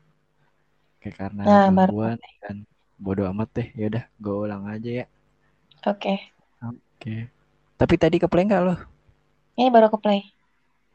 Oke 0.95 1.09
karena 1.11 1.43
Nah, 1.43 1.67
baru 1.67 1.91
gangguan 1.91 2.19
kan 2.39 2.63
bodo 2.95 3.27
amat 3.27 3.49
deh. 3.59 3.67
Ya 3.75 3.91
udah, 3.91 4.03
gue 4.23 4.35
ulang 4.47 4.63
aja 4.71 5.03
ya. 5.03 5.05
Oke. 5.83 6.15
Oke. 6.63 7.27
Tapi 7.75 7.93
tadi 7.99 8.23
ke 8.23 8.31
play 8.31 8.47
nggak 8.47 8.63
lo? 8.63 8.79
Ini 9.59 9.67
baru 9.67 9.91
ke 9.91 9.99
play. 9.99 10.31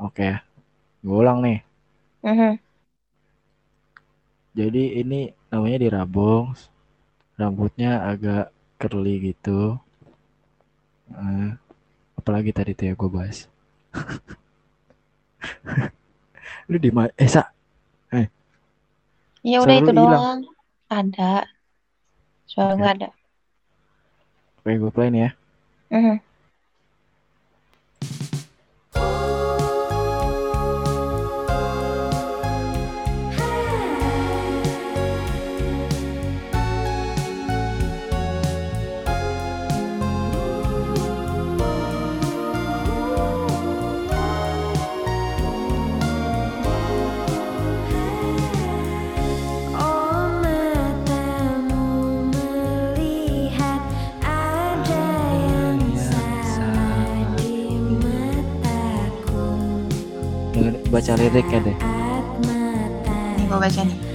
Oke 0.01 0.33
ya. 0.33 0.41
Gue 1.05 1.16
ulang 1.21 1.45
nih. 1.45 1.61
Mhm. 2.25 2.57
Jadi 4.57 4.97
ini 4.97 5.29
namanya 5.53 5.78
dirabong. 5.84 6.46
Rambutnya 7.40 7.92
agak 8.12 8.44
curly 8.80 9.14
gitu. 9.32 9.61
Eh, 11.24 11.49
apalagi 12.20 12.51
tadi 12.59 12.72
tuh 12.78 12.86
ya 12.90 12.94
gue 13.01 13.11
bahas. 13.16 13.38
Lu 16.70 16.76
di 16.78 16.90
ma- 16.94 17.12
eh 17.16 17.28
Sa, 17.30 17.42
Iya 19.46 19.57
Suara 19.61 19.64
udah 19.64 19.76
itu 19.80 19.90
doang. 19.99 20.38
Ada. 20.96 21.22
Oke. 22.59 22.74
gue 22.78 22.88
ada. 22.94 23.07
Oke 24.62 24.72
gue 24.78 24.90
play 24.94 25.09
nih 25.11 25.22
ya. 25.26 25.30
Mhm. 25.90 26.18
Oh 26.18 26.28
liriknya 61.19 61.59
deh. 61.66 61.77
Nih 63.35 63.45
gue 63.51 63.59
baca 63.59 63.83
nih. 63.83 64.07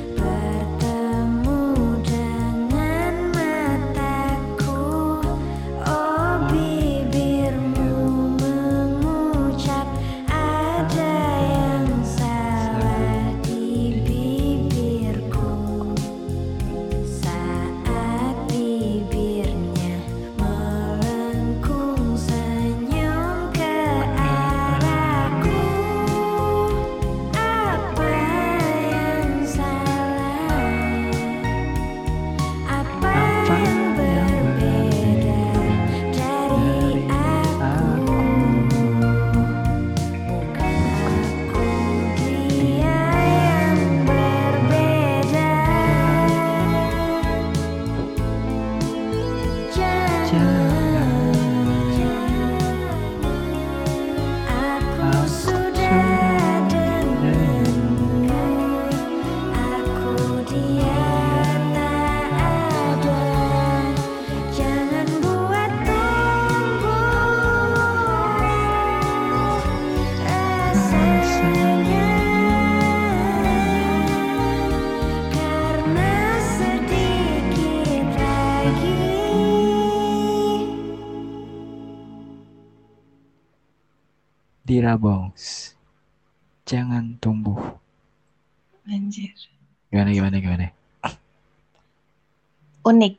Dirabongs. 84.73 85.77
Jangan 86.65 87.21
tumbuh. 87.21 87.77
Anjir. 88.89 89.29
Gimana 89.93 90.09
gimana 90.09 90.35
gimana? 90.41 90.65
Unik. 92.81 93.13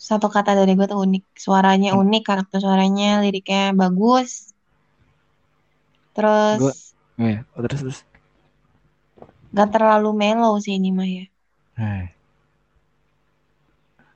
Satu 0.00 0.32
kata 0.32 0.56
dari 0.56 0.72
gue 0.72 0.88
tuh 0.88 1.04
unik. 1.04 1.36
Suaranya 1.36 1.92
unik, 1.92 2.22
karakter 2.24 2.58
suaranya, 2.64 3.20
liriknya 3.20 3.76
bagus. 3.76 4.56
Terus 6.16 6.60
Gua- 6.64 6.80
Oh 7.20 7.28
ya, 7.30 7.46
oh, 7.54 7.60
terus 7.62 7.80
terus. 7.84 7.98
gak 9.54 9.68
terlalu 9.76 10.10
mellow 10.16 10.56
sih 10.58 10.74
ini 10.80 10.88
mah 10.90 11.06
ya. 11.06 11.24
Hai. 11.78 12.10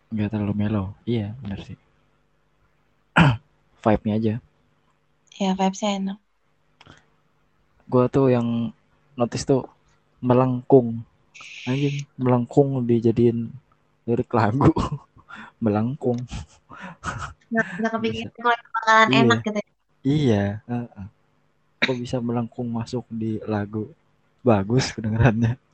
Nggak 0.08 0.28
terlalu 0.32 0.54
mellow. 0.56 0.86
Iya, 1.04 1.36
benar 1.44 1.60
sih. 1.68 1.76
Vibe-nya 3.84 4.14
aja. 4.18 4.34
Ya 5.38 5.50
vibesnya 5.54 5.90
enak. 6.00 6.18
Gua 7.88 8.04
tuh 8.12 8.28
yang 8.28 8.70
notice 9.18 9.44
tuh 9.48 9.64
melengkung. 10.20 11.00
Anjing, 11.68 12.04
melengkung 12.16 12.80
dijadiin 12.88 13.52
lirik 14.06 14.30
lagu. 14.32 14.72
melengkung. 15.64 16.20
Nggak, 17.48 17.66
nggak 17.80 17.92
kepikiran 17.96 18.32
kalau 18.36 18.56
bakalan 18.56 19.08
Iya. 19.08 19.20
enak 19.24 19.40
gitu. 19.44 19.58
ya. 19.58 19.64
Iya, 20.06 20.44
heeh. 20.68 21.06
Kok 21.84 21.96
bisa 21.98 22.16
melengkung 22.20 22.68
masuk 22.70 23.04
di 23.08 23.40
lagu? 23.48 23.88
Bagus 24.44 24.92
kedengarannya. 24.94 25.56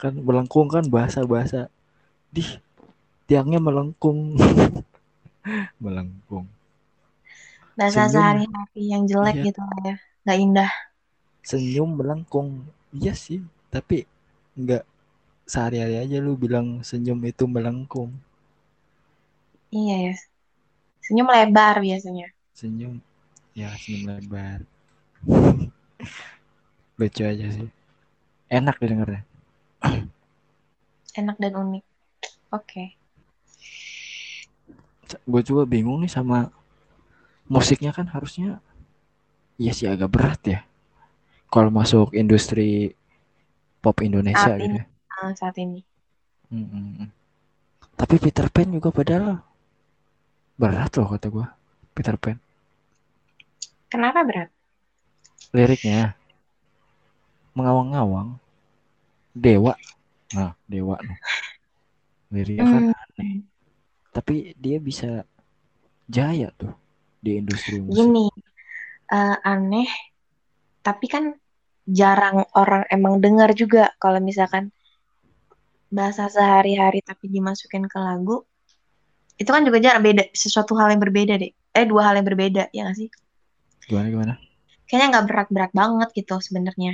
kan 0.00 0.14
melengkung 0.14 0.70
kan 0.70 0.86
bahasa-bahasa. 0.86 1.66
Di 2.30 2.46
tiangnya 3.26 3.58
melengkung. 3.58 4.38
melengkung. 5.82 6.46
Bahasa 7.78 8.10
sehari-hari 8.10 8.82
yang 8.90 9.06
jelek 9.06 9.38
Iya. 9.38 9.44
gitu 9.54 9.60
lah 9.62 9.78
ya. 9.86 9.94
Gak 10.26 10.38
indah. 10.42 10.70
Senyum 11.46 11.90
melengkung. 11.94 12.66
Iya 12.90 13.14
sih, 13.14 13.38
tapi 13.70 14.02
nggak 14.58 14.82
sehari-hari 15.46 16.02
aja 16.02 16.18
lu 16.18 16.34
bilang 16.34 16.82
senyum 16.82 17.22
itu 17.22 17.46
melengkung. 17.46 18.10
Iya 19.70 20.10
ya. 20.10 20.14
Senyum 21.06 21.28
lebar 21.30 21.78
biasanya. 21.78 22.28
Senyum 22.50 22.98
ya 23.54 23.70
senyum 23.78 24.10
lebar. 24.10 24.66
Lucu 26.98 27.22
aja 27.22 27.46
sih. 27.46 27.70
Enak 28.50 28.82
didengarnya. 28.82 29.22
Enak 31.14 31.36
dan 31.38 31.52
unik. 31.54 31.84
Oke. 32.50 32.84
gue 35.24 35.40
juga 35.40 35.64
bingung 35.64 36.04
nih 36.04 36.12
sama 36.12 36.52
musiknya 37.54 37.90
kan 37.96 38.06
harusnya 38.14 38.60
iya 39.62 39.72
sih 39.78 39.86
agak 39.94 40.10
berat 40.14 40.40
ya 40.52 40.58
kalau 41.52 41.70
masuk 41.80 42.08
industri 42.22 42.94
pop 43.82 43.96
Indonesia 44.08 44.52
Saat 44.52 44.54
gitu 44.62 44.74
ini. 44.74 44.78
ya. 44.80 44.84
Ah, 45.20 45.32
saat 45.40 45.56
ini. 45.64 45.78
Mm, 46.52 46.64
mm, 46.72 46.88
mm. 47.04 47.08
Tapi 47.98 48.16
Peter 48.24 48.46
Pan 48.54 48.68
juga 48.72 48.90
padahal 48.94 49.40
berat 50.60 50.92
loh 50.98 51.08
kata 51.12 51.26
gue 51.34 51.46
Peter 51.96 52.16
Pan 52.22 52.36
Kenapa 53.92 54.20
berat? 54.28 54.48
liriknya 55.52 56.14
mengawang-awang 57.56 58.38
dewa 59.34 59.74
nah 60.36 60.52
dewa 60.68 60.96
nih 61.08 61.18
liriknya 62.32 62.64
kan 62.72 62.82
Hmm. 62.82 62.92
aneh 63.02 63.28
tapi 64.16 64.52
dia 64.58 64.78
bisa 64.88 65.24
jaya 66.08 66.48
tuh 66.60 66.72
di 67.18 67.30
industri 67.38 67.82
musik 67.82 67.96
Gini, 67.98 68.26
eh, 69.10 69.36
aneh, 69.42 69.88
tapi 70.84 71.06
kan 71.10 71.34
jarang 71.88 72.44
orang 72.52 72.84
emang 72.92 73.18
dengar 73.18 73.50
juga 73.56 73.90
kalau 73.96 74.20
misalkan 74.20 74.68
bahasa 75.88 76.28
sehari-hari 76.28 77.00
tapi 77.00 77.32
dimasukin 77.32 77.88
ke 77.88 77.96
lagu, 77.96 78.44
itu 79.40 79.48
kan 79.48 79.64
juga 79.64 79.80
jarang 79.80 80.04
beda, 80.04 80.28
sesuatu 80.36 80.76
hal 80.76 80.92
yang 80.92 81.00
berbeda 81.00 81.40
deh. 81.40 81.52
Eh, 81.72 81.86
dua 81.88 82.10
hal 82.12 82.20
yang 82.20 82.26
berbeda, 82.28 82.68
ya 82.74 82.84
nggak 82.84 82.96
sih? 82.98 83.08
Gimana 83.88 84.06
gimana? 84.12 84.34
Kayaknya 84.88 85.06
nggak 85.12 85.26
berat-berat 85.28 85.72
banget 85.72 86.08
gitu 86.12 86.36
sebenarnya. 86.44 86.92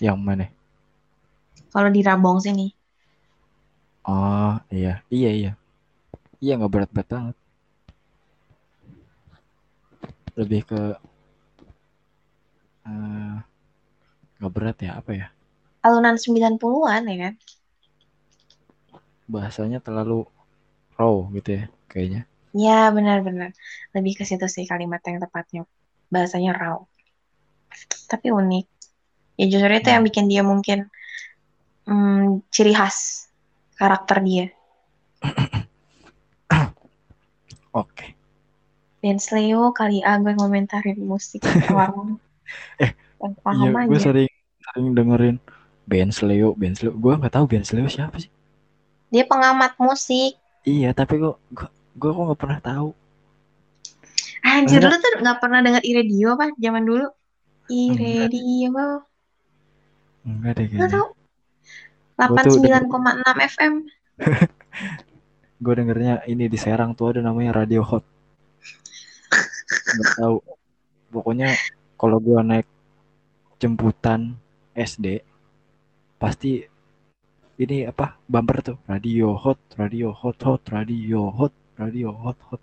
Yang 0.00 0.18
mana? 0.20 0.46
Kalau 1.72 1.88
di 1.88 2.00
Rabong 2.00 2.38
sini. 2.40 2.68
Oh 4.08 4.56
iya 4.72 5.00
iya 5.08 5.30
iya. 5.30 5.52
Iya 6.42 6.52
nggak 6.58 6.72
berat-berat 6.72 7.08
banget. 7.08 7.36
Lebih 10.36 10.62
ke 10.68 10.80
nggak 14.38 14.52
berat 14.54 14.76
ya 14.84 14.92
apa 15.00 15.10
ya? 15.20 15.26
Alunan 15.86 16.16
90-an 16.22 17.02
ya 17.10 17.16
kan? 17.22 17.34
Bahasanya 19.32 19.78
terlalu 19.82 20.18
raw 20.98 21.14
gitu 21.36 21.50
ya 21.58 21.64
kayaknya. 21.90 22.22
Ya, 22.64 22.72
benar-benar. 22.96 23.50
Lebih 23.94 24.12
ke 24.18 24.24
situ 24.28 24.46
sih 24.54 24.64
kalimat 24.70 25.00
yang 25.08 25.18
tepatnya. 25.24 25.62
Bahasanya 26.12 26.50
raw. 26.60 26.76
Tapi 28.10 28.28
unik. 28.30 28.66
Ya 29.40 29.44
justru 29.52 29.72
itu 29.80 29.88
yang 29.94 30.02
Hmm. 30.02 30.08
bikin 30.08 30.26
dia 30.32 30.42
mungkin 30.44 30.78
hmm, 31.86 32.42
ciri 32.54 32.72
khas 32.78 32.98
karakter 33.78 34.18
dia. 34.26 34.46
Oke. 37.72 38.14
Dance 39.02 39.34
Leo 39.34 39.74
kali 39.74 39.98
ah 40.06 40.16
gue 40.16 40.32
ngomentarin 40.32 40.98
musik 41.02 41.42
warung. 41.68 42.16
Eh, 42.76 42.92
Yang 43.16 43.34
paham 43.40 43.64
Iya, 43.64 43.88
gue 43.88 43.96
aja. 43.96 44.04
sering 44.12 44.30
sering 44.60 44.86
dengerin 44.92 45.36
Benz 45.88 46.20
Leo, 46.20 46.52
Benz 46.52 46.84
Leo. 46.84 46.92
Gue 46.92 47.16
nggak 47.16 47.32
tahu 47.32 47.44
Benz 47.48 47.72
Leo 47.72 47.88
siapa 47.88 48.20
sih. 48.20 48.28
Dia 49.08 49.24
pengamat 49.24 49.72
musik. 49.80 50.36
Iya, 50.62 50.92
tapi 50.92 51.16
gue 51.16 51.32
gue 51.50 51.68
gue 51.96 52.10
kok 52.12 52.22
nggak 52.28 52.40
pernah 52.40 52.60
tahu. 52.60 52.92
Anjir, 54.42 54.84
lu 54.84 54.92
tuh 54.92 55.12
nggak 55.22 55.38
pernah 55.40 55.58
denger 55.62 55.82
iRadio 55.82 56.28
apa 56.36 56.44
zaman 56.60 56.82
dulu? 56.84 57.06
iRadio. 57.70 59.06
enggak 60.22 60.52
deh 60.54 60.66
kayaknya. 60.68 60.78
Gue 60.78 60.88
tuh 60.92 62.58
denger, 62.60 62.84
89,6 62.84 63.48
FM. 63.56 63.72
gue 65.62 65.74
dengernya 65.78 66.14
ini 66.26 66.50
di 66.50 66.58
Serang 66.58 66.92
tuh 66.92 67.16
ada 67.16 67.20
namanya 67.24 67.64
Radio 67.64 67.80
Hot. 67.86 68.04
Nggak 69.96 70.12
tahu. 70.18 70.36
Pokoknya 71.12 71.48
kalau 72.00 72.18
gue 72.18 72.40
naik 72.40 72.66
jemputan 73.62 74.34
SD 74.74 75.22
pasti 76.18 76.66
ini 77.62 77.86
apa 77.86 78.18
bumper 78.26 78.58
tuh 78.64 78.78
radio 78.90 79.38
hot 79.38 79.60
radio 79.78 80.10
hot 80.10 80.38
hot 80.42 80.62
radio 80.72 81.30
hot 81.30 81.54
radio 81.78 82.10
hot 82.10 82.38
hot 82.50 82.62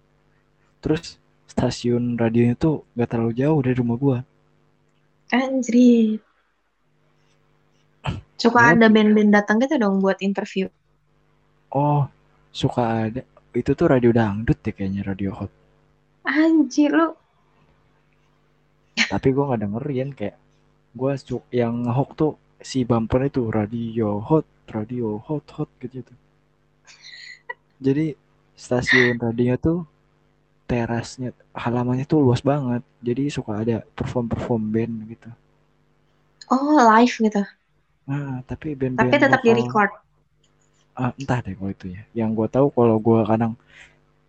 terus 0.83 1.15
stasiun 1.47 2.19
radionya 2.19 2.55
tuh 2.59 2.83
nggak 2.95 3.09
terlalu 3.11 3.33
jauh 3.35 3.59
dari 3.63 3.75
rumah 3.75 3.97
gua 3.99 4.17
Anjir. 5.29 6.17
Suka 8.39 8.73
ada 8.73 8.89
band-band 8.89 9.29
datang 9.29 9.61
gitu 9.61 9.77
dong 9.77 10.01
buat 10.01 10.17
interview. 10.25 10.65
oh 11.69 12.09
suka 12.49 13.11
ada 13.11 13.21
itu 13.53 13.71
tuh 13.77 13.87
radio 13.93 14.09
dangdut 14.09 14.57
ya 14.65 14.73
kayaknya 14.73 15.05
radio 15.05 15.31
hot 15.35 15.51
Anjir 16.25 16.89
lu. 16.89 17.18
Tapi 19.11 19.27
gua 19.35 19.43
nggak 19.47 19.61
dengerin 19.63 20.09
kayak 20.19 20.37
gua 20.99 21.13
su 21.27 21.37
yang 21.61 21.75
hook 21.97 22.09
tuh 22.21 22.33
si 22.69 22.79
bumper 22.89 23.21
itu 23.29 23.41
radio 23.57 24.09
hot 24.29 24.45
radio 24.75 25.07
hot 25.27 25.45
hot 25.57 25.69
gitu 25.83 25.97
tuh 26.09 26.17
jadi 27.85 28.05
stasiun 28.63 29.15
radionya 29.23 29.55
tuh 29.65 29.77
terasnya 30.69 31.29
halamannya 31.63 32.05
tuh 32.11 32.19
luas 32.25 32.41
banget. 32.51 32.83
Jadi 33.07 33.23
suka 33.37 33.53
ada 33.63 33.77
perform 33.97 34.25
perform 34.33 34.63
band 34.75 34.95
gitu. 35.13 35.29
Oh, 36.51 36.77
live 36.89 37.15
gitu. 37.19 37.41
nah 38.09 38.41
tapi 38.49 38.67
Tapi 38.97 39.15
band-band 39.15 39.19
tetap 39.23 39.41
di 39.45 39.51
record. 39.57 39.89
ah, 41.01 41.11
entah 41.21 41.39
deh 41.45 41.53
kalau 41.57 41.71
itu 41.75 41.85
ya. 41.95 42.01
Yang 42.19 42.29
gua 42.37 42.47
tahu 42.55 42.67
kalau 42.77 42.95
gua 43.07 43.19
kadang 43.29 43.53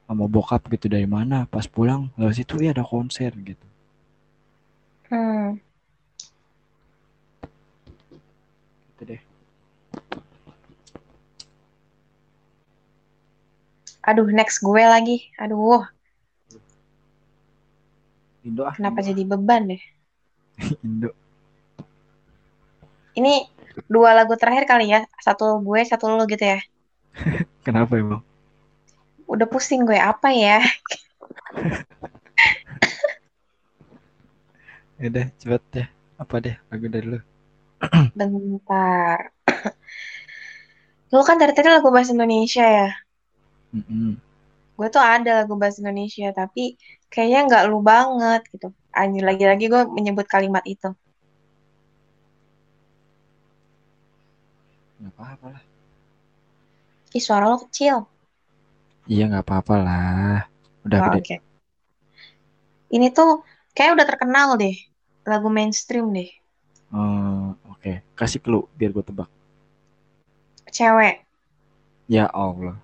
sama 0.09 0.27
bokap 0.35 0.63
gitu 0.75 0.87
dari 0.95 1.09
mana 1.17 1.39
pas 1.55 1.67
pulang 1.75 2.03
lewat 2.19 2.35
situ 2.39 2.55
ya 2.67 2.71
ada 2.77 2.85
konser 2.93 3.33
gitu 3.51 3.67
Hmm. 5.11 5.59
gitu 9.01 9.03
deh 9.17 9.21
Aduh, 14.01 14.29
next 14.33 14.65
gue 14.65 14.81
lagi. 14.81 15.29
Aduh, 15.37 15.85
Indo 18.41 18.65
ah 18.65 18.73
kenapa 18.73 19.05
Indo 19.05 19.09
jadi 19.13 19.23
beban 19.29 19.63
deh? 19.69 19.83
Indo 20.87 21.13
Ini 23.13 23.45
dua 23.91 24.17
lagu 24.17 24.33
terakhir 24.41 24.65
kali 24.65 24.89
ya. 24.89 25.05
Satu 25.21 25.61
gue, 25.61 25.81
satu 25.85 26.09
lo 26.17 26.25
gitu 26.25 26.41
ya. 26.41 26.59
kenapa 27.67 28.01
emang 28.01 28.25
Udah 29.29 29.47
pusing 29.47 29.85
gue 29.87 29.99
apa 30.01 30.33
ya? 30.33 30.59
ya 35.01 35.05
udah 35.11 35.27
cepet 35.41 35.63
deh 35.75 35.87
apa 36.23 36.35
deh 36.45 36.57
lagu 36.71 36.87
dari 36.95 37.07
lu 37.13 37.19
Bentar. 38.15 39.33
Lu 41.15 41.21
kan 41.29 41.37
dari 41.41 41.53
tadi 41.57 41.69
lagu 41.75 41.89
bahasa 41.95 42.11
Indonesia 42.17 42.65
ya. 42.79 42.87
Mm-mm. 43.75 44.21
Gue 44.79 44.89
tuh 44.95 45.03
ada 45.15 45.31
lagu 45.39 45.55
bahasa 45.61 45.79
Indonesia, 45.83 46.27
tapi 46.41 46.61
kayaknya 47.13 47.39
nggak 47.49 47.63
lu 47.71 47.79
banget 47.91 48.41
gitu. 48.53 48.67
Anjir, 49.01 49.23
lagi-lagi 49.29 49.65
gue 49.73 49.83
menyebut 49.97 50.27
kalimat 50.35 50.65
itu. 50.75 50.87
nggak 55.01 55.13
apa-apa 55.17 55.47
lah 55.57 55.63
Ih, 57.17 57.23
suara 57.27 57.47
lo 57.51 57.57
kecil. 57.63 57.97
iya 59.13 59.23
nggak 59.29 59.45
apa-apa 59.47 59.75
lah 59.87 60.35
udah 60.87 60.99
Oh, 60.99 61.07
gede 61.07 61.19
oke. 61.19 61.35
Ini 62.97 63.07
tuh 63.17 63.29
kayak 63.77 63.93
udah 63.97 64.07
terkenal 64.11 64.49
deh. 64.63 64.75
Lagu 65.29 65.49
mainstream 65.49 66.13
deh. 66.17 66.31
Oh, 66.95 67.55
oke 67.71 67.93
kasih 68.19 68.41
clue 68.45 68.67
biar 68.79 68.91
gue 68.95 69.05
tebak 69.09 69.29
Cewek. 70.73 71.27
ya 72.11 72.27
Allah 72.33 72.77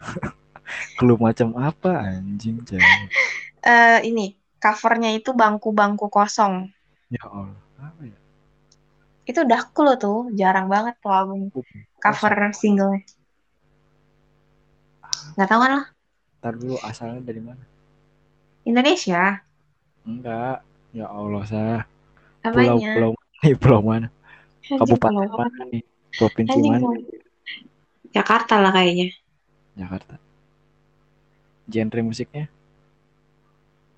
clue 0.98 1.18
macam 1.18 1.48
apa 1.58 1.90
anjing 2.08 2.62
cewek 2.68 3.10
Eh 3.68 3.98
ini, 4.08 4.26
covernya 4.62 5.10
itu 5.18 5.30
bangku-bangku 5.34 6.06
kosong. 6.16 6.54
ya 7.10 7.24
Allah 7.28 7.58
apa 7.80 8.02
ya 8.06 8.18
Itu 9.30 9.38
udah 9.46 9.60
cool 9.74 9.90
tuh. 10.02 10.18
Jarang 10.40 10.66
banget 10.74 10.94
tuh 11.02 11.12
album 11.18 11.40
Uh, 11.54 11.62
cover 12.02 12.32
singlenya. 12.60 13.02
Nggak 15.36 15.48
tahu 15.50 15.60
kan 15.62 15.70
lo? 15.76 15.82
Ntar 16.40 16.54
dulu 16.58 16.76
asalnya 16.82 17.20
dari 17.28 17.42
mana 17.42 17.64
Indonesia. 18.64 19.42
enggak 20.08 20.64
ya 20.92 21.06
Allah 21.08 21.42
sah. 21.44 21.82
Pulau 22.44 22.78
pulau 22.80 23.12
nih? 23.44 23.54
Pulau 23.58 23.80
mana? 23.84 24.08
Kabupaten 24.64 25.14
pulau 25.14 25.36
mana 25.36 25.62
nih? 25.72 25.82
Provinsi 26.16 26.52
Anjing 26.52 26.72
mana. 26.72 26.86
Jakarta 28.12 28.54
lah 28.60 28.72
kayaknya. 28.72 29.12
Jakarta. 29.76 30.14
Genre 31.68 32.00
musiknya? 32.00 32.46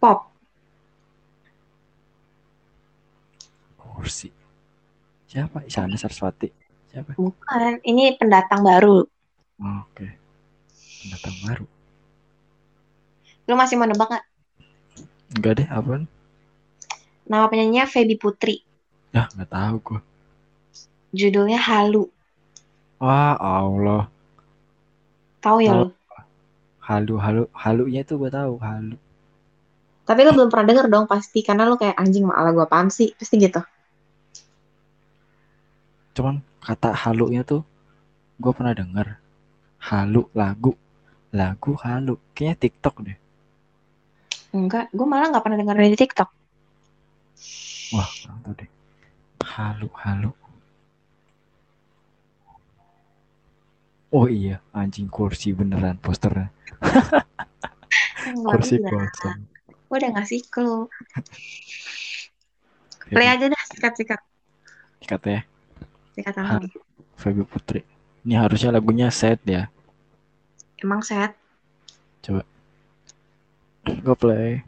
Pop. 0.01 0.31
kursi 3.77 4.33
siapa? 5.29 5.61
Isyana 5.69 5.95
Saraswati. 6.01 6.49
Siapa? 6.91 7.15
Bukan. 7.21 7.85
Ini 7.85 8.17
pendatang 8.17 8.65
baru. 8.65 9.05
Oh, 9.61 9.79
oke. 9.87 10.09
Pendatang 11.05 11.37
baru. 11.45 11.67
Lu 13.47 13.55
masih 13.55 13.77
mau 13.77 13.87
nebak 13.87 14.09
nggak? 14.09 14.25
enggak 15.31 15.63
deh 15.63 15.69
apa 15.71 16.03
Nama 17.31 17.47
penyanyinya 17.51 17.87
Feby 17.93 18.17
Putri. 18.23 18.57
ya 19.15 19.23
nggak 19.35 19.51
tahu 19.55 19.77
gue 19.87 20.01
Judulnya 21.19 21.59
Halu. 21.59 22.03
wah 23.03 23.35
Allah 23.41 24.03
Tahu 25.41 25.59
ya 25.65 25.73
lu? 25.81 25.87
halu 26.89 27.15
halu 27.25 27.43
halunya 27.63 28.03
tuh 28.09 28.17
gue 28.21 28.31
tahu 28.33 28.55
halu 28.67 28.97
Tapi 30.09 30.21
lu 30.27 30.31
belum 30.37 30.51
pernah 30.53 30.67
denger 30.75 30.87
dong 30.93 31.07
pasti. 31.13 31.41
Karena 31.47 31.63
lu 31.71 31.75
kayak 31.81 31.97
anjing 32.03 32.25
malah 32.29 32.51
gua 32.57 32.67
apaan 32.69 32.89
sih. 32.91 33.09
Pasti 33.19 33.35
gitu. 33.39 33.61
cuman 36.17 36.37
kata 36.67 36.91
halunya 37.03 37.43
tuh 37.51 37.63
gue 38.43 38.53
pernah 38.57 38.75
denger 38.81 39.07
halu 39.89 40.23
lagu 40.41 40.73
lagu 41.41 41.73
halu 41.85 42.15
kayaknya 42.37 42.57
TikTok 42.63 42.97
deh 43.07 43.19
Enggak. 44.51 44.91
Gue 44.91 45.07
malah 45.07 45.31
nggak 45.31 45.45
pernah 45.47 45.59
denger 45.63 45.77
dari 45.79 45.95
TikTok. 45.95 46.29
Wah 47.95 48.09
kurang 48.21 48.39
tahu 48.45 48.55
deh 48.61 48.71
halu 49.45 49.89
halu 49.97 50.31
Oh 54.11 54.27
iya, 54.27 54.59
anjing 54.75 55.07
kursi 55.07 55.55
beneran 55.55 55.95
posternya. 56.03 56.51
Kursi 58.43 58.83
kosong. 58.83 59.47
Gue 59.87 59.97
udah 60.03 60.11
ngasih 60.19 60.43
clue. 60.51 60.91
Play 63.15 63.31
aja 63.31 63.47
dah, 63.47 63.63
sikat-sikat. 63.71 64.19
Sikat 64.99 65.23
Hah? 66.27 66.35
tangan. 66.35 66.67
Feby 67.19 67.47
Putri. 67.47 67.87
Ini 68.27 68.35
harusnya 68.35 68.75
lagunya 68.75 69.15
sad 69.15 69.39
ya. 69.47 69.71
Emang 70.83 71.07
sehat? 71.07 71.39
Coba. 72.23 72.43
Go 74.03 74.15
play. 74.19 74.67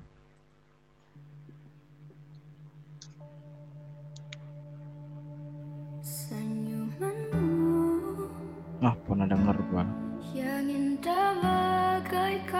Ah, 8.82 8.98
pernah 9.06 9.30
denger 9.30 9.56
gua. 9.70 9.86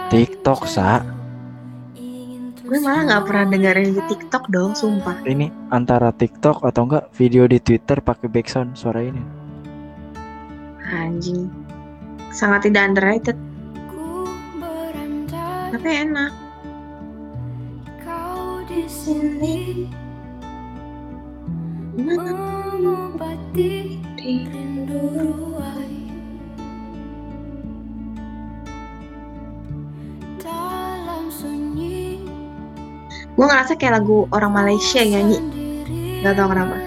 TikTok, 0.07 0.63
Sa. 0.71 1.03
Gue 2.63 2.79
malah 2.79 3.03
nggak 3.03 3.23
pernah 3.27 3.45
dengerin 3.51 3.91
di 3.91 3.99
TikTok 4.07 4.47
dong, 4.47 4.71
sumpah. 4.71 5.19
Ini 5.27 5.51
antara 5.67 6.15
TikTok 6.15 6.63
atau 6.63 6.87
enggak 6.87 7.11
video 7.11 7.43
di 7.43 7.59
Twitter 7.59 7.99
pakai 7.99 8.31
background 8.31 8.79
suara 8.79 9.03
ini. 9.03 9.19
Anjing. 10.87 11.51
Sangat 12.31 12.71
tidak 12.71 12.87
underrated, 12.87 13.35
tapi 15.75 15.89
enak. 15.91 16.31
kau 17.99 18.63
di 18.63 18.87
sini 18.87 19.91
mengobati 21.99 23.99
rindu 24.17 25.03
ruai 25.19 25.82
Gue 33.43 33.51
ngerasa 33.51 33.75
kayak 33.75 33.99
lagu 33.99 34.23
orang 34.31 34.55
Malaysia 34.55 35.03
nyanyi. 35.03 35.35
Gak 36.23 36.39
tau 36.39 36.47
kenapa. 36.47 36.79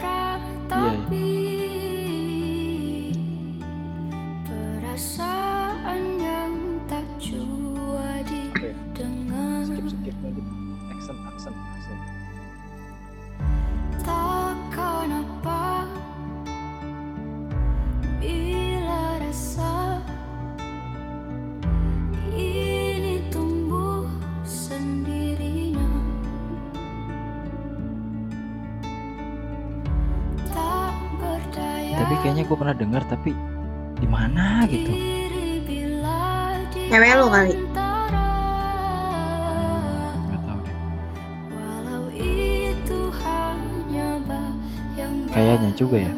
Juga 45.86 46.02
ya. 46.02 46.12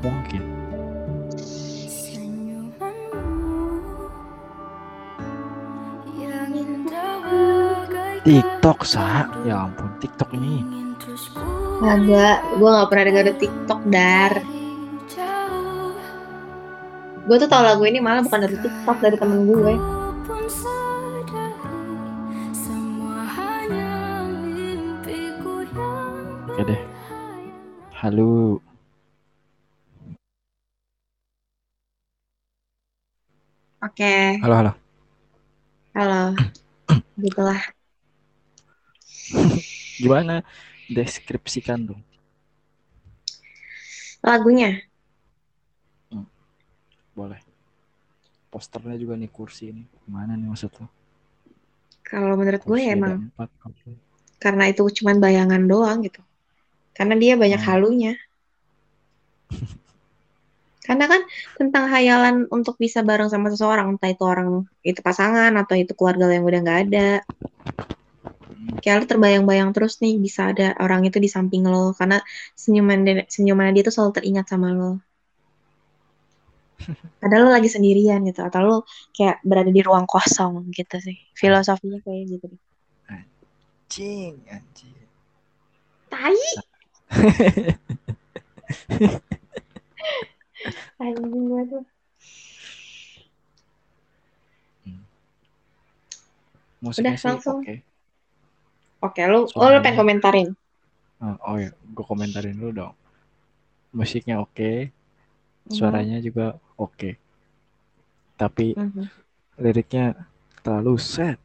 Mungkin. 0.00 0.42
TikTok, 8.24 8.80
Sa. 8.88 9.28
Ya 9.44 9.68
ampun, 9.68 9.92
TikTok 10.00 10.32
ini. 10.34 10.64
Agak, 11.84 12.40
gue 12.56 12.68
gak 12.72 12.88
pernah 12.88 13.04
denger 13.12 13.36
TikTok, 13.36 13.80
Dar. 13.92 14.32
Gue 17.26 17.36
tuh 17.42 17.50
tau 17.50 17.62
lagu 17.62 17.84
ini 17.84 18.00
malah 18.00 18.24
bukan 18.24 18.40
dari 18.48 18.56
TikTok, 18.56 18.96
dari 19.04 19.16
temen 19.20 19.44
gue. 19.44 19.95
Halo. 28.06 28.62
Oke, 33.82 34.38
Halo, 34.38 34.54
halo. 34.54 34.72
halo. 35.90 36.38
Gitulah. 37.26 37.58
Gimana? 39.98 40.46
Deskripsikan 40.86 41.82
dong. 41.82 41.98
Lagunya. 44.22 44.86
Boleh. 47.10 47.42
Posternya 48.54 48.94
juga 49.02 49.18
nih 49.18 49.34
kursi 49.34 49.74
ini. 49.74 49.82
Mana 50.06 50.38
nih 50.38 50.46
maksud 50.46 50.70
lo? 50.78 50.86
Kalau 52.06 52.38
menurut 52.38 52.62
gue 52.62 52.70
Kursi 52.70 52.86
ya 52.86 52.94
ada 52.94 53.18
emang 53.18 53.34
empat. 53.34 53.50
Karena 54.38 54.70
itu 54.70 54.86
cuman 55.02 55.18
bayangan 55.18 55.66
doang 55.66 56.06
gitu. 56.06 56.22
Karena 56.96 57.14
dia 57.20 57.36
banyak 57.36 57.60
Hmm. 57.60 57.68
halunya. 57.70 58.12
Karena 60.86 61.10
kan 61.10 61.20
tentang 61.58 61.90
hayalan 61.90 62.46
untuk 62.46 62.78
bisa 62.78 63.02
bareng 63.02 63.26
sama 63.26 63.50
seseorang, 63.50 63.98
entah 63.98 64.06
itu 64.06 64.22
orang 64.22 64.70
itu 64.86 65.02
pasangan 65.02 65.50
atau 65.58 65.74
itu 65.74 65.92
keluarga 65.98 66.30
yang 66.30 66.46
udah 66.46 66.60
nggak 66.62 66.80
ada. 66.86 67.10
Kayak 68.80 68.96
lo 69.02 69.04
terbayang-bayang 69.10 69.74
terus 69.74 69.98
nih 69.98 70.14
bisa 70.22 70.54
ada 70.54 70.78
orang 70.78 71.02
itu 71.02 71.18
di 71.18 71.26
samping 71.26 71.66
lo 71.66 71.90
karena 71.90 72.22
senyuman 72.54 73.02
dia, 73.02 73.14
senyuman 73.26 73.74
dia 73.74 73.82
tuh 73.82 73.94
selalu 73.94 74.12
teringat 74.14 74.46
sama 74.46 74.70
lo. 74.70 75.02
Padahal 77.20 77.42
lo 77.46 77.50
lagi 77.50 77.66
sendirian 77.66 78.22
gitu 78.22 78.46
atau 78.46 78.60
lo 78.62 78.76
kayak 79.10 79.42
berada 79.42 79.74
di 79.74 79.82
ruang 79.82 80.06
kosong 80.06 80.70
gitu 80.70 81.02
sih. 81.02 81.18
Filosofinya 81.34 81.98
kayak 82.06 82.22
gitu. 82.30 82.46
Anjing, 83.10 84.38
anjing. 84.46 84.94
Tai. 86.14 86.38
Anjing 91.02 91.44
gue 91.50 91.62
tuh. 91.70 91.84
Musiknya 96.84 97.16
Udah, 97.16 97.20
sih 97.20 97.28
langsung. 97.32 97.58
oke. 97.62 97.74
Oke, 99.06 99.20
lo, 99.28 99.32
lo, 99.32 99.38
lo 99.42 99.46
Suaranya. 99.52 99.80
pengen 99.84 99.98
komentarin. 100.00 100.48
Oh, 101.24 101.36
oh 101.48 101.56
ya, 101.56 101.70
gue 101.72 102.04
komentarin 102.04 102.56
dulu 102.60 102.70
dong. 102.80 102.94
Musiknya 103.96 104.36
oke, 104.44 104.92
Mhm. 105.66 105.72
suaranya 105.72 106.18
juga 106.20 106.60
oke. 106.76 107.10
Tapi 108.36 108.76
Mhm. 108.76 109.04
liriknya 109.64 110.04
terlalu 110.60 111.00
sad. 111.00 111.40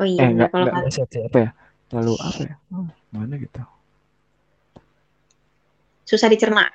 Oh 0.00 0.06
iya, 0.06 0.22
eh, 0.22 0.28
enggak, 0.32 0.48
kalau 0.54 0.64
enggak 0.70 0.86
kata- 0.86 0.94
sad 0.94 1.10
apa 1.26 1.38
ya? 1.44 1.50
Terlalu 1.90 2.14
apa 2.22 2.40
ya? 2.46 2.54
Oh, 2.70 2.86
mana 3.10 3.34
gitu. 3.38 3.62
susah 6.10 6.26
dicerna. 6.26 6.66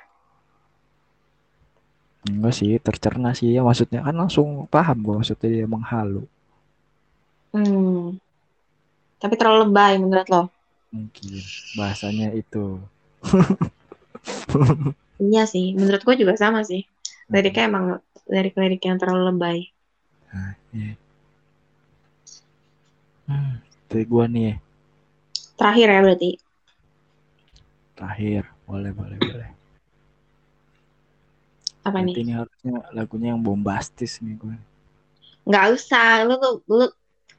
Enggak 2.24 2.56
sih, 2.56 2.80
tercerna 2.80 3.36
sih 3.36 3.52
ya 3.52 3.60
maksudnya 3.60 4.00
kan 4.00 4.16
langsung 4.16 4.64
paham 4.72 5.04
gue 5.04 5.14
maksudnya 5.20 5.48
dia 5.52 5.68
menghalu. 5.68 6.24
Hmm. 7.52 8.16
Tapi 9.20 9.34
terlalu 9.36 9.68
lebay 9.68 10.00
menurut 10.00 10.28
lo. 10.32 10.42
Mungkin 10.88 11.44
bahasanya 11.76 12.32
itu. 12.32 12.80
Iya 15.16 15.48
sih, 15.48 15.72
menurut 15.72 16.04
gue 16.04 16.16
juga 16.20 16.36
sama 16.36 16.60
sih. 16.60 16.84
Liriknya 17.32 17.72
emang 17.72 17.84
lirik-lirik 18.28 18.84
yang 18.84 19.00
terlalu 19.00 19.32
lebay. 19.32 19.58
Iya. 20.76 20.92
Hmm, 23.24 23.64
gua 24.06 24.28
nih 24.28 24.42
ya. 24.52 24.54
Terakhir 25.56 25.88
ya 25.88 26.00
berarti. 26.04 26.30
Terakhir, 27.96 28.42
boleh 28.68 28.92
boleh 28.92 29.18
boleh. 29.18 29.50
Apa 31.86 32.02
nih? 32.02 32.18
ini 32.18 32.34
harusnya 32.34 32.82
lagunya 32.90 33.32
yang 33.32 33.40
bombastis 33.40 34.18
nih 34.18 34.34
gue. 34.36 34.56
Nggak 35.46 35.66
usah, 35.78 36.26
lu 36.26 36.34
tuh 36.36 36.54
lu 36.66 36.86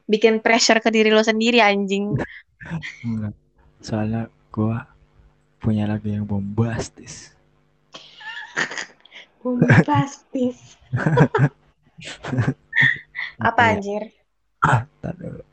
bikin 0.07 0.39
pressure 0.39 0.79
ke 0.79 0.87
diri 0.87 1.11
lo 1.11 1.19
sendiri 1.19 1.59
anjing. 1.59 2.15
Enggak. 3.05 3.35
Soalnya 3.83 4.31
gua 4.49 4.87
punya 5.61 5.85
lagu 5.85 6.07
yang 6.07 6.23
bombastis. 6.23 7.35
Bombastis. 9.43 10.79
Apa 13.47 13.77
anjir? 13.77 14.09
Ntar 14.63 15.13
dulu. 15.19 15.43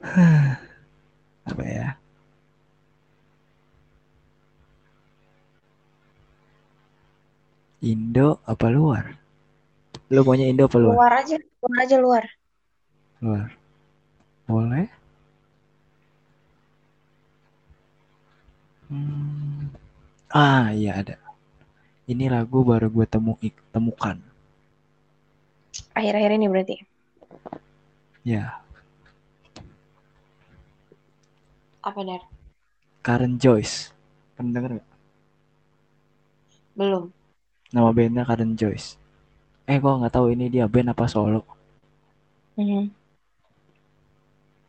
Apa 1.50 1.64
ya? 1.64 2.00
Indo 7.80 8.44
apa 8.44 8.68
luar? 8.68 9.16
Lu 10.12 10.20
maunya 10.20 10.52
Indo 10.52 10.68
apa 10.68 10.76
luar? 10.76 10.96
Luar 11.00 11.14
aja, 11.24 11.36
luar 11.40 11.78
aja 11.80 11.96
luar. 11.96 12.24
Luar. 13.24 13.48
Boleh. 14.44 14.86
Hmm. 18.92 19.72
Ah, 20.28 20.76
iya 20.76 21.00
ada. 21.00 21.16
Ini 22.04 22.26
lagu 22.28 22.66
baru 22.66 22.90
gue 22.92 23.06
temu 23.06 23.38
temukan. 23.72 24.18
Akhir-akhir 25.96 26.30
ini 26.36 26.46
berarti. 26.50 26.76
Ya, 28.26 28.60
Apa 31.82 32.00
dar? 32.08 32.22
Karen 33.04 33.34
Joyce. 33.42 33.92
Pernah 34.36 34.52
denger 34.56 34.70
nggak? 34.76 34.88
Belum. 36.76 37.12
Nama 37.74 37.90
bandnya 37.96 38.22
Karen 38.28 38.52
Joyce. 38.60 38.98
Eh, 39.70 39.78
gua 39.82 39.98
nggak 40.00 40.14
tahu 40.16 40.26
ini 40.34 40.46
dia 40.52 40.66
band 40.66 40.92
apa 40.92 41.06
solo. 41.08 41.42
Mhm. 42.56 42.90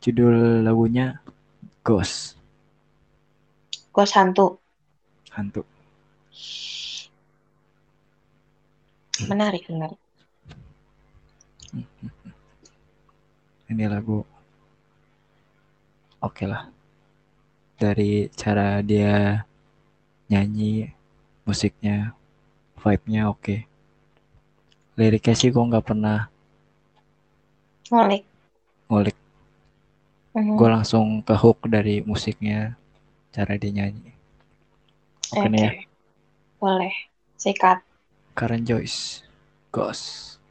Judul 0.02 0.66
lagunya 0.66 1.22
Ghost, 1.86 2.34
Ghost 3.94 4.14
hantu. 4.18 4.58
hantu. 5.30 5.62
Menarik, 9.30 9.64
menarik. 9.70 9.98
Ini 13.70 13.84
lagu 13.88 14.20
oke 16.20 16.44
lah. 16.50 16.62
Dari 17.82 18.12
cara 18.40 18.68
dia 18.90 19.42
nyanyi, 20.30 20.74
musiknya, 21.46 21.96
vibe-nya 22.82 23.22
oke. 23.32 23.56
Liriknya 24.98 25.34
sih 25.40 25.50
gua 25.54 25.64
nggak 25.68 25.86
pernah 25.88 26.18
Ngulik. 27.90 28.24
ngulik. 28.88 29.16
Mhm. 30.34 30.56
Gue 30.58 30.68
langsung 30.74 31.06
ke 31.26 31.34
hook 31.42 31.58
dari 31.74 31.96
musiknya, 32.10 32.58
cara 33.34 33.52
dia 33.60 33.72
nyanyi. 33.78 34.12
Oke 35.32 35.46
nih 35.52 35.60
ya. 35.66 35.72
Oke. 35.72 35.88
Boleh. 36.60 36.94
Sikat. 37.42 37.78
Karen 38.34 38.64
Joyce, 38.66 39.22
Ghost. 39.72 40.41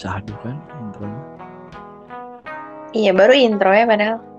Sahdu 0.00 0.32
kan 0.40 0.56
intronya. 0.80 1.24
Iya, 2.96 3.12
baru 3.12 3.36
intro 3.36 3.68
ya 3.68 3.84
padahal. 3.84 4.29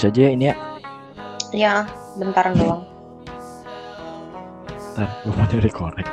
Habis 0.00 0.16
aja 0.16 0.20
ya 0.24 0.30
ini 0.32 0.44
ya. 0.48 0.54
Ya, 1.52 1.74
bentar 2.16 2.56
doang. 2.56 2.88
Ntar 4.96 5.08
gue 5.20 5.32
mau 5.36 5.44
nyari 5.44 5.68
korek. 5.68 6.08